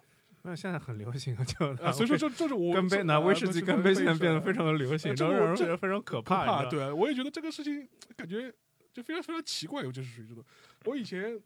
[0.45, 8.53] 那现在很流行啊，就啊，所以说这这是我干杯拿威士忌干杯现在变得非常常的流行，让人非常可可怕，对，我也觉得这个事情感觉
[8.91, 10.43] 就非常非常奇怪，尤其是属于这种。
[10.85, 11.39] 我以前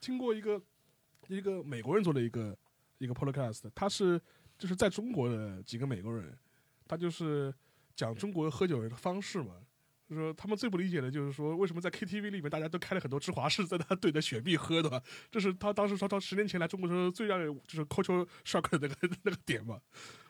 [0.00, 0.60] 听过一个
[1.28, 2.56] 一个美国人做的一个
[2.98, 4.20] 一个 podcast，他是
[4.56, 6.36] 就是在中国的几个美国人，
[6.86, 7.54] 他就是
[7.94, 9.56] 讲中国喝酒的方式嘛。
[10.08, 15.02] 就是说，他们最不理解的就是说，为什么在 KTV 里面大家都开了很多芝华士，在那对着雪碧喝的吧？
[15.30, 19.78] 这是他当时说他十年前来中国的时候最让人就是 culture shock 的那个那个点嘛。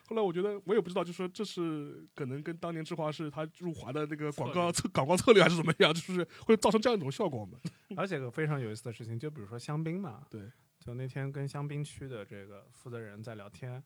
[0.05, 7.57] 后来我觉得我也不知道，就说这是可能跟当年芝华士他入华的那个广告策广告策略还是怎么样，就是会造成这样一种效果嘛。
[7.95, 10.41] 而且有个非常有意思的事情，就比如说香槟嘛，对，
[10.79, 13.81] 就那天跟香槟区的这个负责人在聊天，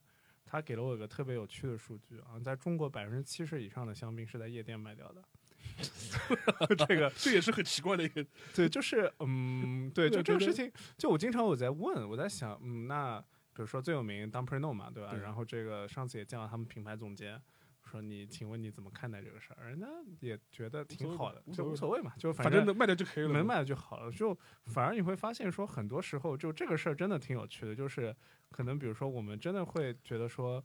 [0.46, 5.22] 他给了我一个特别有趣的数据啊，在中国百分之七十以上的香槟是在夜店卖掉的。
[6.86, 8.24] 这个这也是很奇怪的一个。
[8.54, 13.20] 对，就是嗯，对，就这个事情，就我经常我在问，我在想，嗯，那
[13.52, 15.10] 比如说最有名 d u m p r i n o 嘛，对吧？
[15.10, 17.40] 对然后这个上次也见到他们品牌总监，
[17.84, 19.68] 说你，请问你怎么看待这个事儿？
[19.68, 19.86] 人家
[20.20, 23.32] 也觉得挺好的，就无所谓嘛，就反正能卖掉就可以了。
[23.32, 24.10] 能卖了就好了。
[24.10, 24.36] 就
[24.66, 28.14] 反而你会发现说，很多时候就这个事儿真的挺有趣的，就是
[28.50, 30.64] 可能比如说我们真的会觉得说。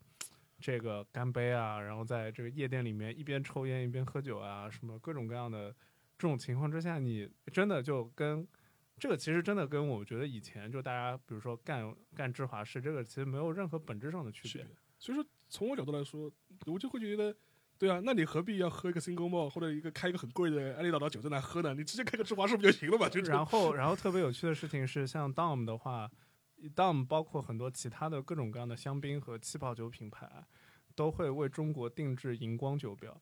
[0.60, 5.72] 这个干杯啊，然后在这个夜店里面一边抽烟一边喝酒啊，什么各种各样的
[6.18, 8.48] 这种情况之下，你真的就跟
[8.98, 14.68] 这个其实真的跟我觉得以前就大家比如说干干芝华士，这个其实没有任何本质上的区别。。
[14.98, 16.30] 所以说，从我角度来说，
[16.66, 17.34] 我就会觉得，
[17.78, 21.74] 对啊，那你何必要喝一个 single malt 或者一个开一个很贵的安利岛岛酒在那喝呢？
[21.74, 23.08] 你直接开个芝华士不就行了嘛？
[23.08, 26.12] 就然后，然后特别有趣的事情是，像 Dom 的话
[26.76, 30.30] ，Dom 包括很多其他的各种各样的香槟和气泡酒品牌，
[30.96, 33.16] 都会为中国定制荧光酒标，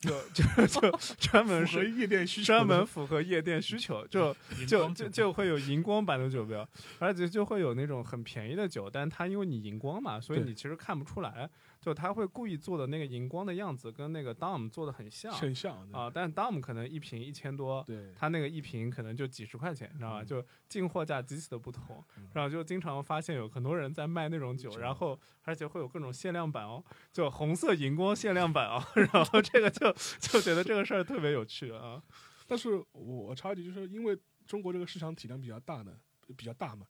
[0.00, 4.34] 就就就 专门是夜店需求，专门符合夜店需求，就
[4.66, 6.68] 就就就会有荧光版的酒标，
[6.98, 11.48] 而且就会有那种很便宜的酒，但它因为你荧光嘛，所以你其实看不出来，
[11.82, 15.32] 就他会故意做的那个荧光的样子跟那个 Dom 做的很像。
[15.32, 20.22] 很像啊，但 Dom 可能一瓶一千多，对，他那个一瓶可能就几十块钱，你知道吧？
[20.22, 20.26] 嗯。
[20.26, 22.02] 就进货价极其的不同。
[22.16, 24.78] 嗯，然后就经常发现有很多人在卖那种酒，酒。
[24.78, 28.80] 然后而且会有各种限量版哦，就红色荧光限量版哦，
[29.12, 32.00] 然后这个就就觉得这个事儿特别有趣啊。
[32.46, 34.16] 但是我插一句，就是因为
[34.46, 35.92] 中国这个市场体量比较大呢，
[36.36, 36.86] 比较大嘛，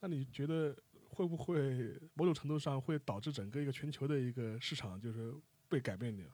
[0.00, 0.76] 那你觉得
[1.18, 5.34] 会不会某种程度上会导致整个一个全球的一个市场就是
[5.68, 6.24] 被改变掉？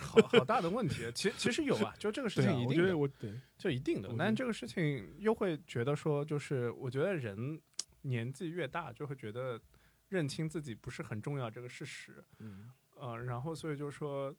[0.00, 7.60] 好好大的问题，其其实有啊，就这个事对啊，我觉得情一定的，我对就一定的但这个事情又会觉得说，就是我觉得人
[8.02, 9.60] 年纪越大，就会觉得
[10.08, 14.34] 认清自己不是很重要这个事实，嗯呃，然后所以就说，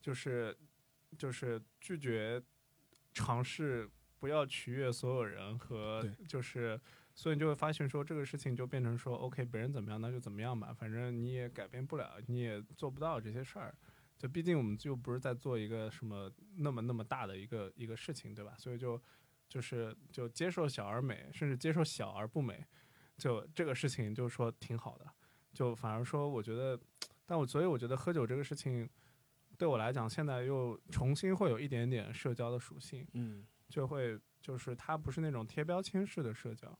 [0.00, 0.56] 就是
[1.18, 2.40] 就是拒绝
[3.12, 3.90] 尝试
[4.20, 6.80] 不要取悦所有人和就是，
[7.20, 13.76] 所以你就会发现说这个事情就变成说，OK，别人怎么样那就怎么样吧，反正你也改变不了，你也做不到这些事儿。
[14.16, 18.54] 就毕竟我们就不是在做一个什么那么那么大的一个一个事情，对吧？
[18.56, 18.98] 所以就
[19.50, 22.64] 就是就接受小而美，甚至接受小而不美，
[23.18, 25.04] 就这个事情就是说挺好的。
[25.52, 26.80] 就反而说，我觉得，
[27.26, 28.88] 但我所以我觉得喝酒这个事情
[29.58, 36.76] 对我来讲，现在又重新会有一点点社交的属性，嗯就会就是它不是那种贴标签式的社交，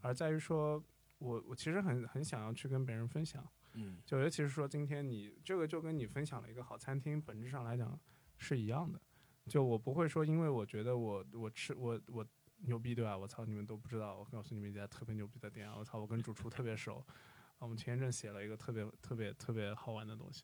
[0.00, 0.82] 而在于说
[1.18, 3.46] 我我其实很很想要去跟别人分享。
[3.78, 7.98] 嗯就尤其是说，今天你这个就跟你分享了一个好餐厅，本质上来讲
[8.38, 9.00] 是一样的。
[9.46, 12.26] 就我不会说，因为我觉得我我吃我我
[12.58, 13.16] 牛逼对吧？
[13.16, 15.76] 我操，你们都不知道，我告诉你们一家特别牛逼的店啊！
[15.76, 16.96] 我操，我跟主厨特别熟。
[16.96, 20.42] 啊，我们前一阵写了一个特别特别特别好玩的东西，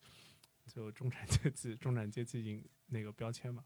[0.66, 3.64] 就中产阶级中产阶级饮那个标签嘛。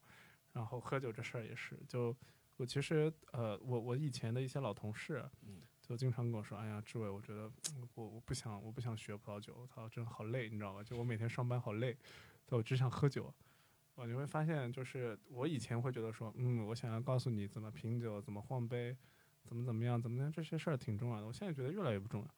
[0.53, 2.17] 然后喝酒这事儿也是，就
[2.57, 7.51] 我其实呃，我我以前的一些老同事，嗯就经常跟我说：“哎呀，志伟，我觉得
[7.95, 10.83] 我我不想我不想学葡萄酒，我操，真的好累，你知道吧？
[10.83, 11.97] 就我每天上班好累，
[12.47, 13.33] 就我只想喝酒。”
[13.95, 18.95] 我你会发现，就是我以前会觉得说，嗯，我想要告诉你怎么品酒，怎么晃杯，
[19.43, 21.27] 怎么怎么样，怎么样，这些事儿挺重要的。
[21.27, 22.29] 我现在觉得越来越不重要。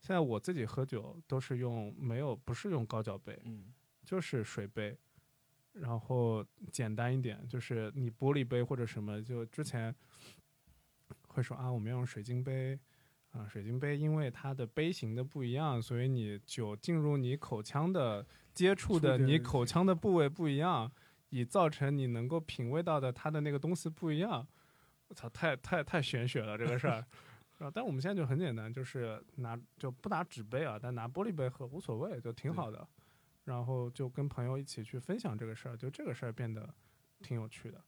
[0.00, 4.96] 现在我自己喝酒都是用没有不是用高脚杯，嗯就是水杯，
[5.72, 9.92] 然后简单一点，就是你玻璃杯或者什么，就之前
[11.26, 12.78] 会说啊，我们要用水晶杯
[13.32, 20.90] 啊，水晶杯因为它的杯型的不一样，所以你酒进入你口腔的接触的你口腔的部位不一样，
[21.28, 24.46] 以造成你能够品味到的它的那个东西不一样。
[25.08, 27.04] 我操，太太太玄学了这个事儿。
[27.58, 32.86] 啊，但我们现在就很简单，就是拿就不拿纸杯啊，但拿玻璃杯喝无所谓，就挺好的。
[33.44, 36.72] 然后就跟朋友一起去分享这个事儿，就这个事儿变得
[37.20, 37.82] 挺有趣的。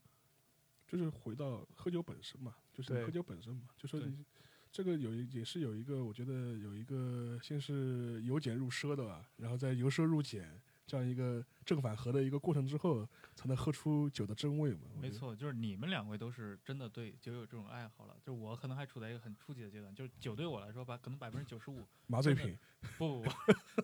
[0.87, 4.25] 就是回到喝酒本身嘛，就是喝酒本身嘛，就说你
[4.71, 14.87] 这个有一也是有一个，我觉得有一个先是由俭入奢的吧，然后再由奢入俭这样一个正反合的一个过程之后，才能喝出酒的真味嘛。
[15.01, 22.57] 没错，就是你们两位都是真的对酒有这种爱好了，就我可能还处在一个很初级的阶段，就是酒对我来说吧，可能百分之九十五麻醉品，
[22.97, 23.31] 不不不，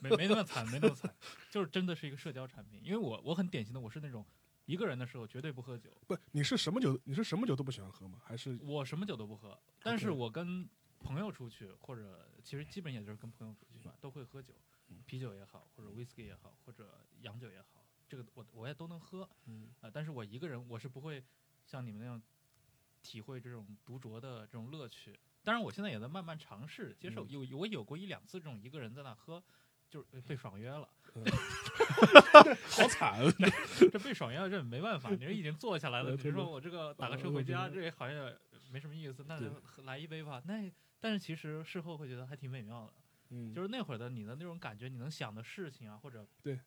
[0.02, 1.14] 没没那么惨，没那么惨，
[1.50, 2.82] 就是真的是一个社交产品。
[2.84, 4.26] 因为我我很典型的，我是那种
[4.68, 7.00] 一个人的时候绝对不喝酒，不，你是什么酒？
[7.06, 8.22] 你是什么酒都不喜欢喝吗？
[8.24, 10.68] 还是我什么酒都不喝，但是我跟
[11.00, 14.54] 朋友出去，或者其实基本也就是跟朋友出去吧，都会喝酒
[14.90, 19.28] 嗯，啤酒也好，或者 whisky 也好，或者洋酒也好，这个我我也都能喝。
[19.46, 21.24] 嗯啊，但是我一个人我是不会
[21.66, 22.22] 像你们那样
[23.02, 25.18] 体会这种独酌的这种乐趣。
[25.44, 27.26] 当然，我现在也在慢慢尝试接受。
[27.26, 29.42] 嗯有我有过一两次这种一个人在那喝，
[29.90, 30.90] 就是被爽约了。
[32.70, 33.20] 好惨？
[33.92, 36.12] 这被爽约了，这没办法，你这已经坐下来了。
[36.16, 38.38] 你说我这个打个车呃回家，对这好像也
[38.72, 39.52] 没什么意思，那就
[39.84, 40.42] 来一杯吧。
[40.46, 42.94] 那但是其实事后会觉得还挺美妙的。
[43.30, 46.60] 嗯，就是那会儿的你的那种感觉，你能想的事情啊，或者对，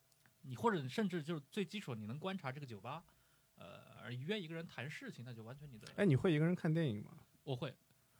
[0.42, 3.02] 你或者甚至就是最基础，你能观察这个酒吧，
[3.56, 5.86] 呃，而约一个人谈事情，那就完全你的。
[5.96, 7.12] 哎，你会一个人看电影吗？
[7.44, 7.74] 我会，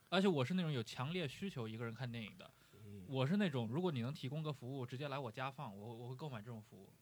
[0.08, 2.50] 而且我是那种有强烈需求一个人看电影的。
[3.10, 6.92] 嗯我是那种，如果你能提供个服务，直接来我家放，我我会购买这种服务，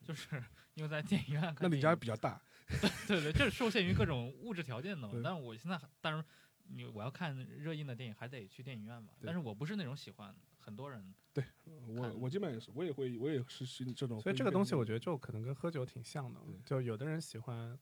[0.00, 0.28] 就是
[0.74, 1.56] 因为在电影院。
[1.60, 2.40] 那你家比较大，
[3.08, 5.20] 对对，这是受限于各种物质条件的嘛。
[5.24, 6.24] 但是我现在还，当然
[6.68, 9.12] 你我要看热映的电影，还得去电影院嘛。
[9.24, 11.12] 但是我不是那种喜欢很多人。
[11.34, 14.20] 对我我基本上也是，我也会，我也是是这种。
[14.20, 17.76] 所以这个东西我觉得就可能跟喝酒挺像的，就有的人喜欢，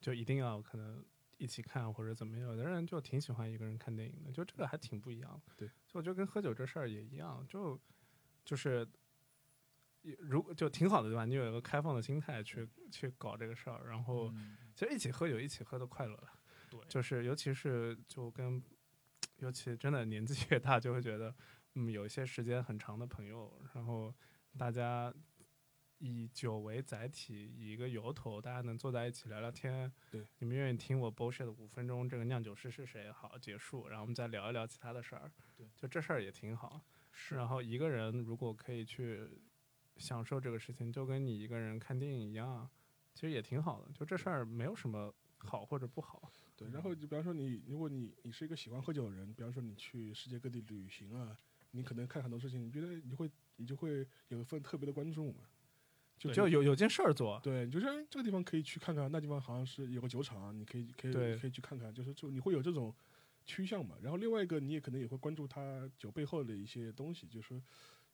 [0.00, 1.04] 就一定要可能
[1.38, 5.40] 一起看或者怎么样，有的人就挺喜欢一个人看电影的，就这个还挺不一样。
[5.56, 7.80] 对，就我觉得跟喝酒这事儿也一样，就
[8.44, 8.86] 就是
[10.18, 11.24] 如果就挺好的对吧？
[11.24, 16.32] 你有一个开放的心态去去搞这个事儿，然后嗯其实一起喝酒，一起喝的快乐了。
[16.70, 18.62] 对，就是尤其是就跟，
[19.38, 21.34] 尤其真的年纪越大，就会觉得，
[21.74, 24.14] 嗯，有一些时间很长的朋友，然后
[24.56, 25.12] 大家
[25.98, 29.92] 以酒为载体，以一个由头，大家能坐在一起聊聊天。
[30.10, 33.10] 对，你们愿意听我 bullshit 五分钟，这个酿酒师是谁？
[33.10, 35.30] 好，结束，然后我们再聊一聊其他的事儿。
[35.56, 36.80] 对，就这事儿也挺好。
[37.10, 39.28] 是，然后一个人如果可以去
[39.96, 42.68] 享受这个事情，就跟你一个人看电影一样，
[43.14, 43.90] 其实也挺好的。
[43.92, 46.30] 就这事儿没有什么好或者不好。
[46.56, 51.36] 对，然后就比方说你，如果你你是一个喜欢喝酒的人，比方说你去世界各地旅行啊，
[51.72, 55.42] 你可能看很多事情，你觉得你会你就会有一份特别的关注嘛，
[56.18, 62.94] 就就有有件事儿做，对，你就说哎这个地方可以去看看，那地方好像是有个酒厂，你可以可以可以去看看，就是就你会有这种
[63.46, 63.96] 趋向嘛。
[64.02, 67.62] 然后另外一个你也可能也会关注它酒背后的一些东西，就是说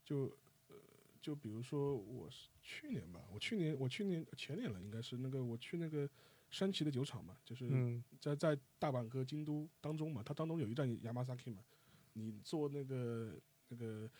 [0.04, 0.24] 就
[0.68, 0.76] 呃
[1.20, 6.08] 就比如说我是去年吧，我去年我去年前年了应该是那个我去那个
[6.50, 8.04] 山崎的酒厂嘛，就是嗯。
[8.20, 11.62] 在在大阪和京都当中嘛，它当中有一站亚麻 sake 嘛，
[12.14, 13.34] 你坐那个
[13.68, 14.10] 那个不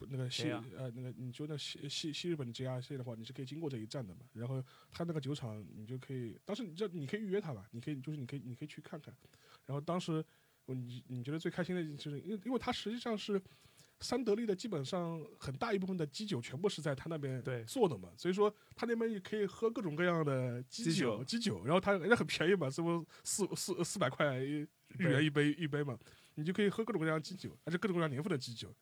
[0.00, 4.20] 那个西呃那个你就那西西西日本的 JR 线的话，你是可以经过这一站的嘛。
[4.32, 9.14] 然后他那个酒厂，你就可以，当时你这你可以预约他吧，你可以就是你可以你可以去看看。
[9.66, 10.24] 然后当时
[10.66, 13.40] 我你你觉得最开心的就是因为因为它实际上是。
[14.00, 24.68] 三得利的基本上很大一部分的基酒全部是在他那边做的嘛，所以说他那边也可以喝各种各样的基酒基酒，然后他人家很便宜嘛，这不四四四百块日
[24.98, 25.96] 元一杯一杯嘛，
[26.34, 28.74] 你就可以喝各种各样的基酒，而且各种各样年份的基酒。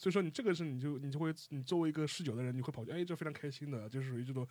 [0.00, 4.48] 所以说你这个是你就你就会你作为一个嗜酒的人，你会跑去哎这非常开心的，就是属于这种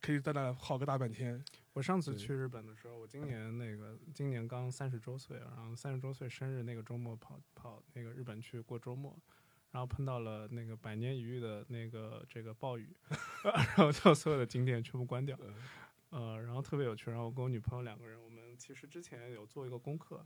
[0.00, 1.44] 可以在那耗个大半天。
[1.72, 9.18] 我上次去日本的时候，我今年那个今年刚三十周岁，然后三十周岁生日那个周末跑跑那个日本去过周末，
[9.72, 12.88] 然后碰到了那个百年一遇的那个这个暴雨，
[13.42, 15.36] 然后就所有的景点全部关掉，
[16.10, 17.10] 呃，然后特别有趣。
[17.10, 20.24] 然后我跟我女朋友两个人，我们其实之前有做一个功课，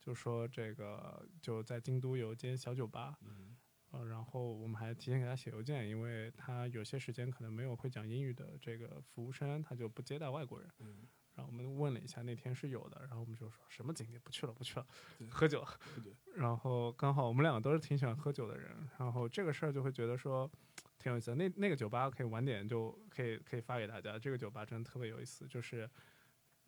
[0.00, 3.54] 就说这个就在京都有一间小酒吧，嗯
[3.92, 10.68] 呃，然后我们还提前给他写邮件，因为他有些时间可能没有会讲英语的这个服务生，他就不接待外国人。
[10.80, 14.86] 嗯，然后我们问了一下，那天是有的，然后我们就说什么景点不去了，不去了，
[15.30, 15.64] 喝酒。
[16.34, 20.50] 然后刚好我们两个都是挺喜欢喝酒的人，然后这个事儿就会觉得说
[20.98, 21.36] 挺有意思的。
[21.36, 25.88] 那那个酒吧可以晚点就可以可以发给大家，这个酒吧真的特别有意思，就是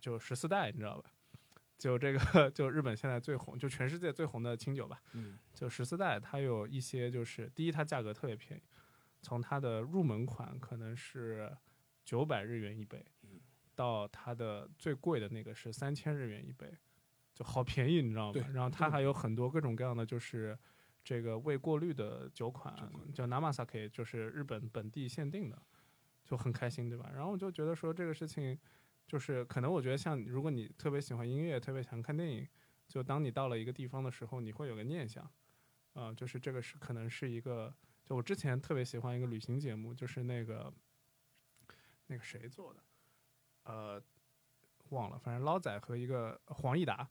[0.01, 1.11] 就十四代，你知道吧？
[1.79, 2.19] 就这个
[2.51, 5.01] 就日本现在最红，就全世界最红的清酒吧。
[5.13, 8.63] 嗯就十四代，它有一些就是第一，它价格特别便宜，
[9.23, 11.57] 从它的入门款可能是
[12.05, 13.05] 九百日元一杯，
[13.77, 16.77] 到它的最贵的那个是三千日元一杯，
[17.33, 18.43] 就好便宜，你知道吗对？
[18.53, 20.59] 然后它还有很多各种各样的就是
[21.05, 25.63] 这个未过滤的酒款酒款，叫 Namasake，就是日本本地限定的，
[26.25, 27.09] 就很开心，对吧？
[27.15, 28.59] 然后我就觉得说这个事情。
[29.09, 32.47] 就是可能我觉得像如果你特别喜欢音乐，特别喜欢看电影，
[32.87, 35.29] 就当你到了一个地方的时候，你会有个念想，
[35.95, 40.73] 啊、就是这个是可能是一个，就我之前特别喜欢一个旅行节目，就是那个
[42.07, 42.81] 那个谁做的，
[43.65, 44.03] 呃，
[44.91, 47.09] 忘了，反正捞仔和一个黄义达，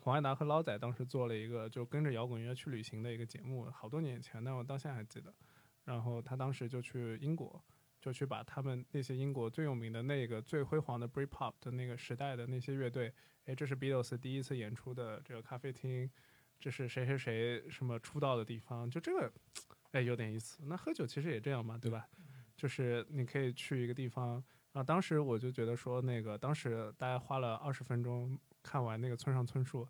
[0.00, 5.34] 黄义达和捞仔当时做了一个就跟着摇滚乐去旅行的一个节目，好多年前，但我到现在还记得。
[5.84, 7.64] 然后他当时就去英国，
[8.00, 13.12] 就去把他们那些英国最有名的那个最辉煌的 Britpop 的那个时代的那些乐队，
[13.46, 16.10] 诶，这是 Beatles 第一次演出的这个咖啡厅，
[16.58, 19.32] 这是谁谁谁什么出道的地方，就这个，
[19.92, 20.62] 哎，有点意思。
[20.64, 22.06] 那喝酒其实也这样嘛，对吧？
[22.56, 24.34] 就是你可以去一个地方，
[24.72, 29.86] 然后当时我就觉得说，那个当时大家花了二十分钟看完那个村上春树。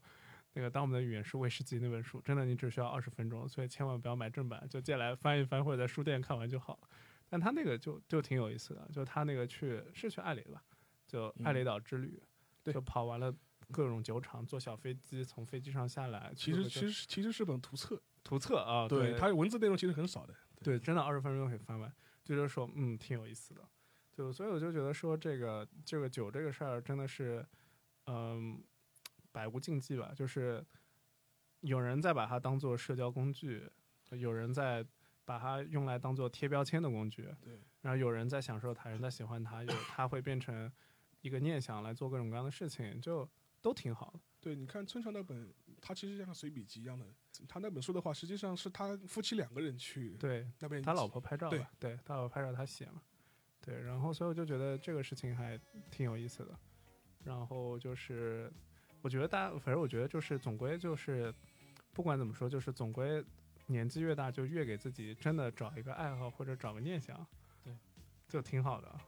[0.54, 6.88] 那个《当我们的语言是威士忌》那本书，真的你只需要二十分钟，所以千万不要买正版，就借来翻一翻或者在书店看完就好了。
[7.28, 10.62] 但他那个就就挺有意思的，就他那个去是去艾雷吧，
[11.06, 12.22] 就艾雷岛之旅，
[12.62, 13.34] 对就跑完了
[13.70, 20.34] 各种酒厂，坐小飞机从飞机上下来，其实其实其实是本图册，图册啊，对对它文字内容其实很少的。
[20.60, 21.92] 对，真的二十分钟可以翻完，
[22.24, 23.62] 就就是说，嗯，挺有意思的。
[24.10, 27.46] 就所以我就觉得说，这个这个酒这个事儿真的是，
[28.06, 28.60] 嗯，
[29.30, 30.12] 百无禁忌吧。
[30.12, 30.66] 就是
[31.60, 33.70] 有人在把它当做社交工具，
[34.10, 34.84] 有人在
[35.28, 40.72] 把它用来当做贴标签的工具，对，然后有人在享受它，有人在喜欢它，有它会变成
[41.20, 43.28] 一个念想来做各种各样的事情，就
[43.60, 44.20] 都挺好的。
[44.40, 45.52] 对，你看村上那本，
[45.82, 47.04] 他其实像随笔集一样的。
[47.46, 53.02] 他那本书的话，实际上是他夫妻两个人去对，那边，他老婆拍照对，对他老婆拍照，他写嘛，
[53.60, 55.60] 对，然后所以我就觉得这个事情还
[55.90, 56.58] 挺有意思的。
[57.22, 58.50] 然后就是，
[59.02, 61.34] 我觉得大家，反正我觉得就是总归就是，
[61.92, 63.22] 不管怎么说，就是总归
[63.68, 67.26] 年纪越大，就越给自己真的找一个爱好或者找个念想，
[67.62, 67.72] 对，
[68.26, 69.00] 就挺好的。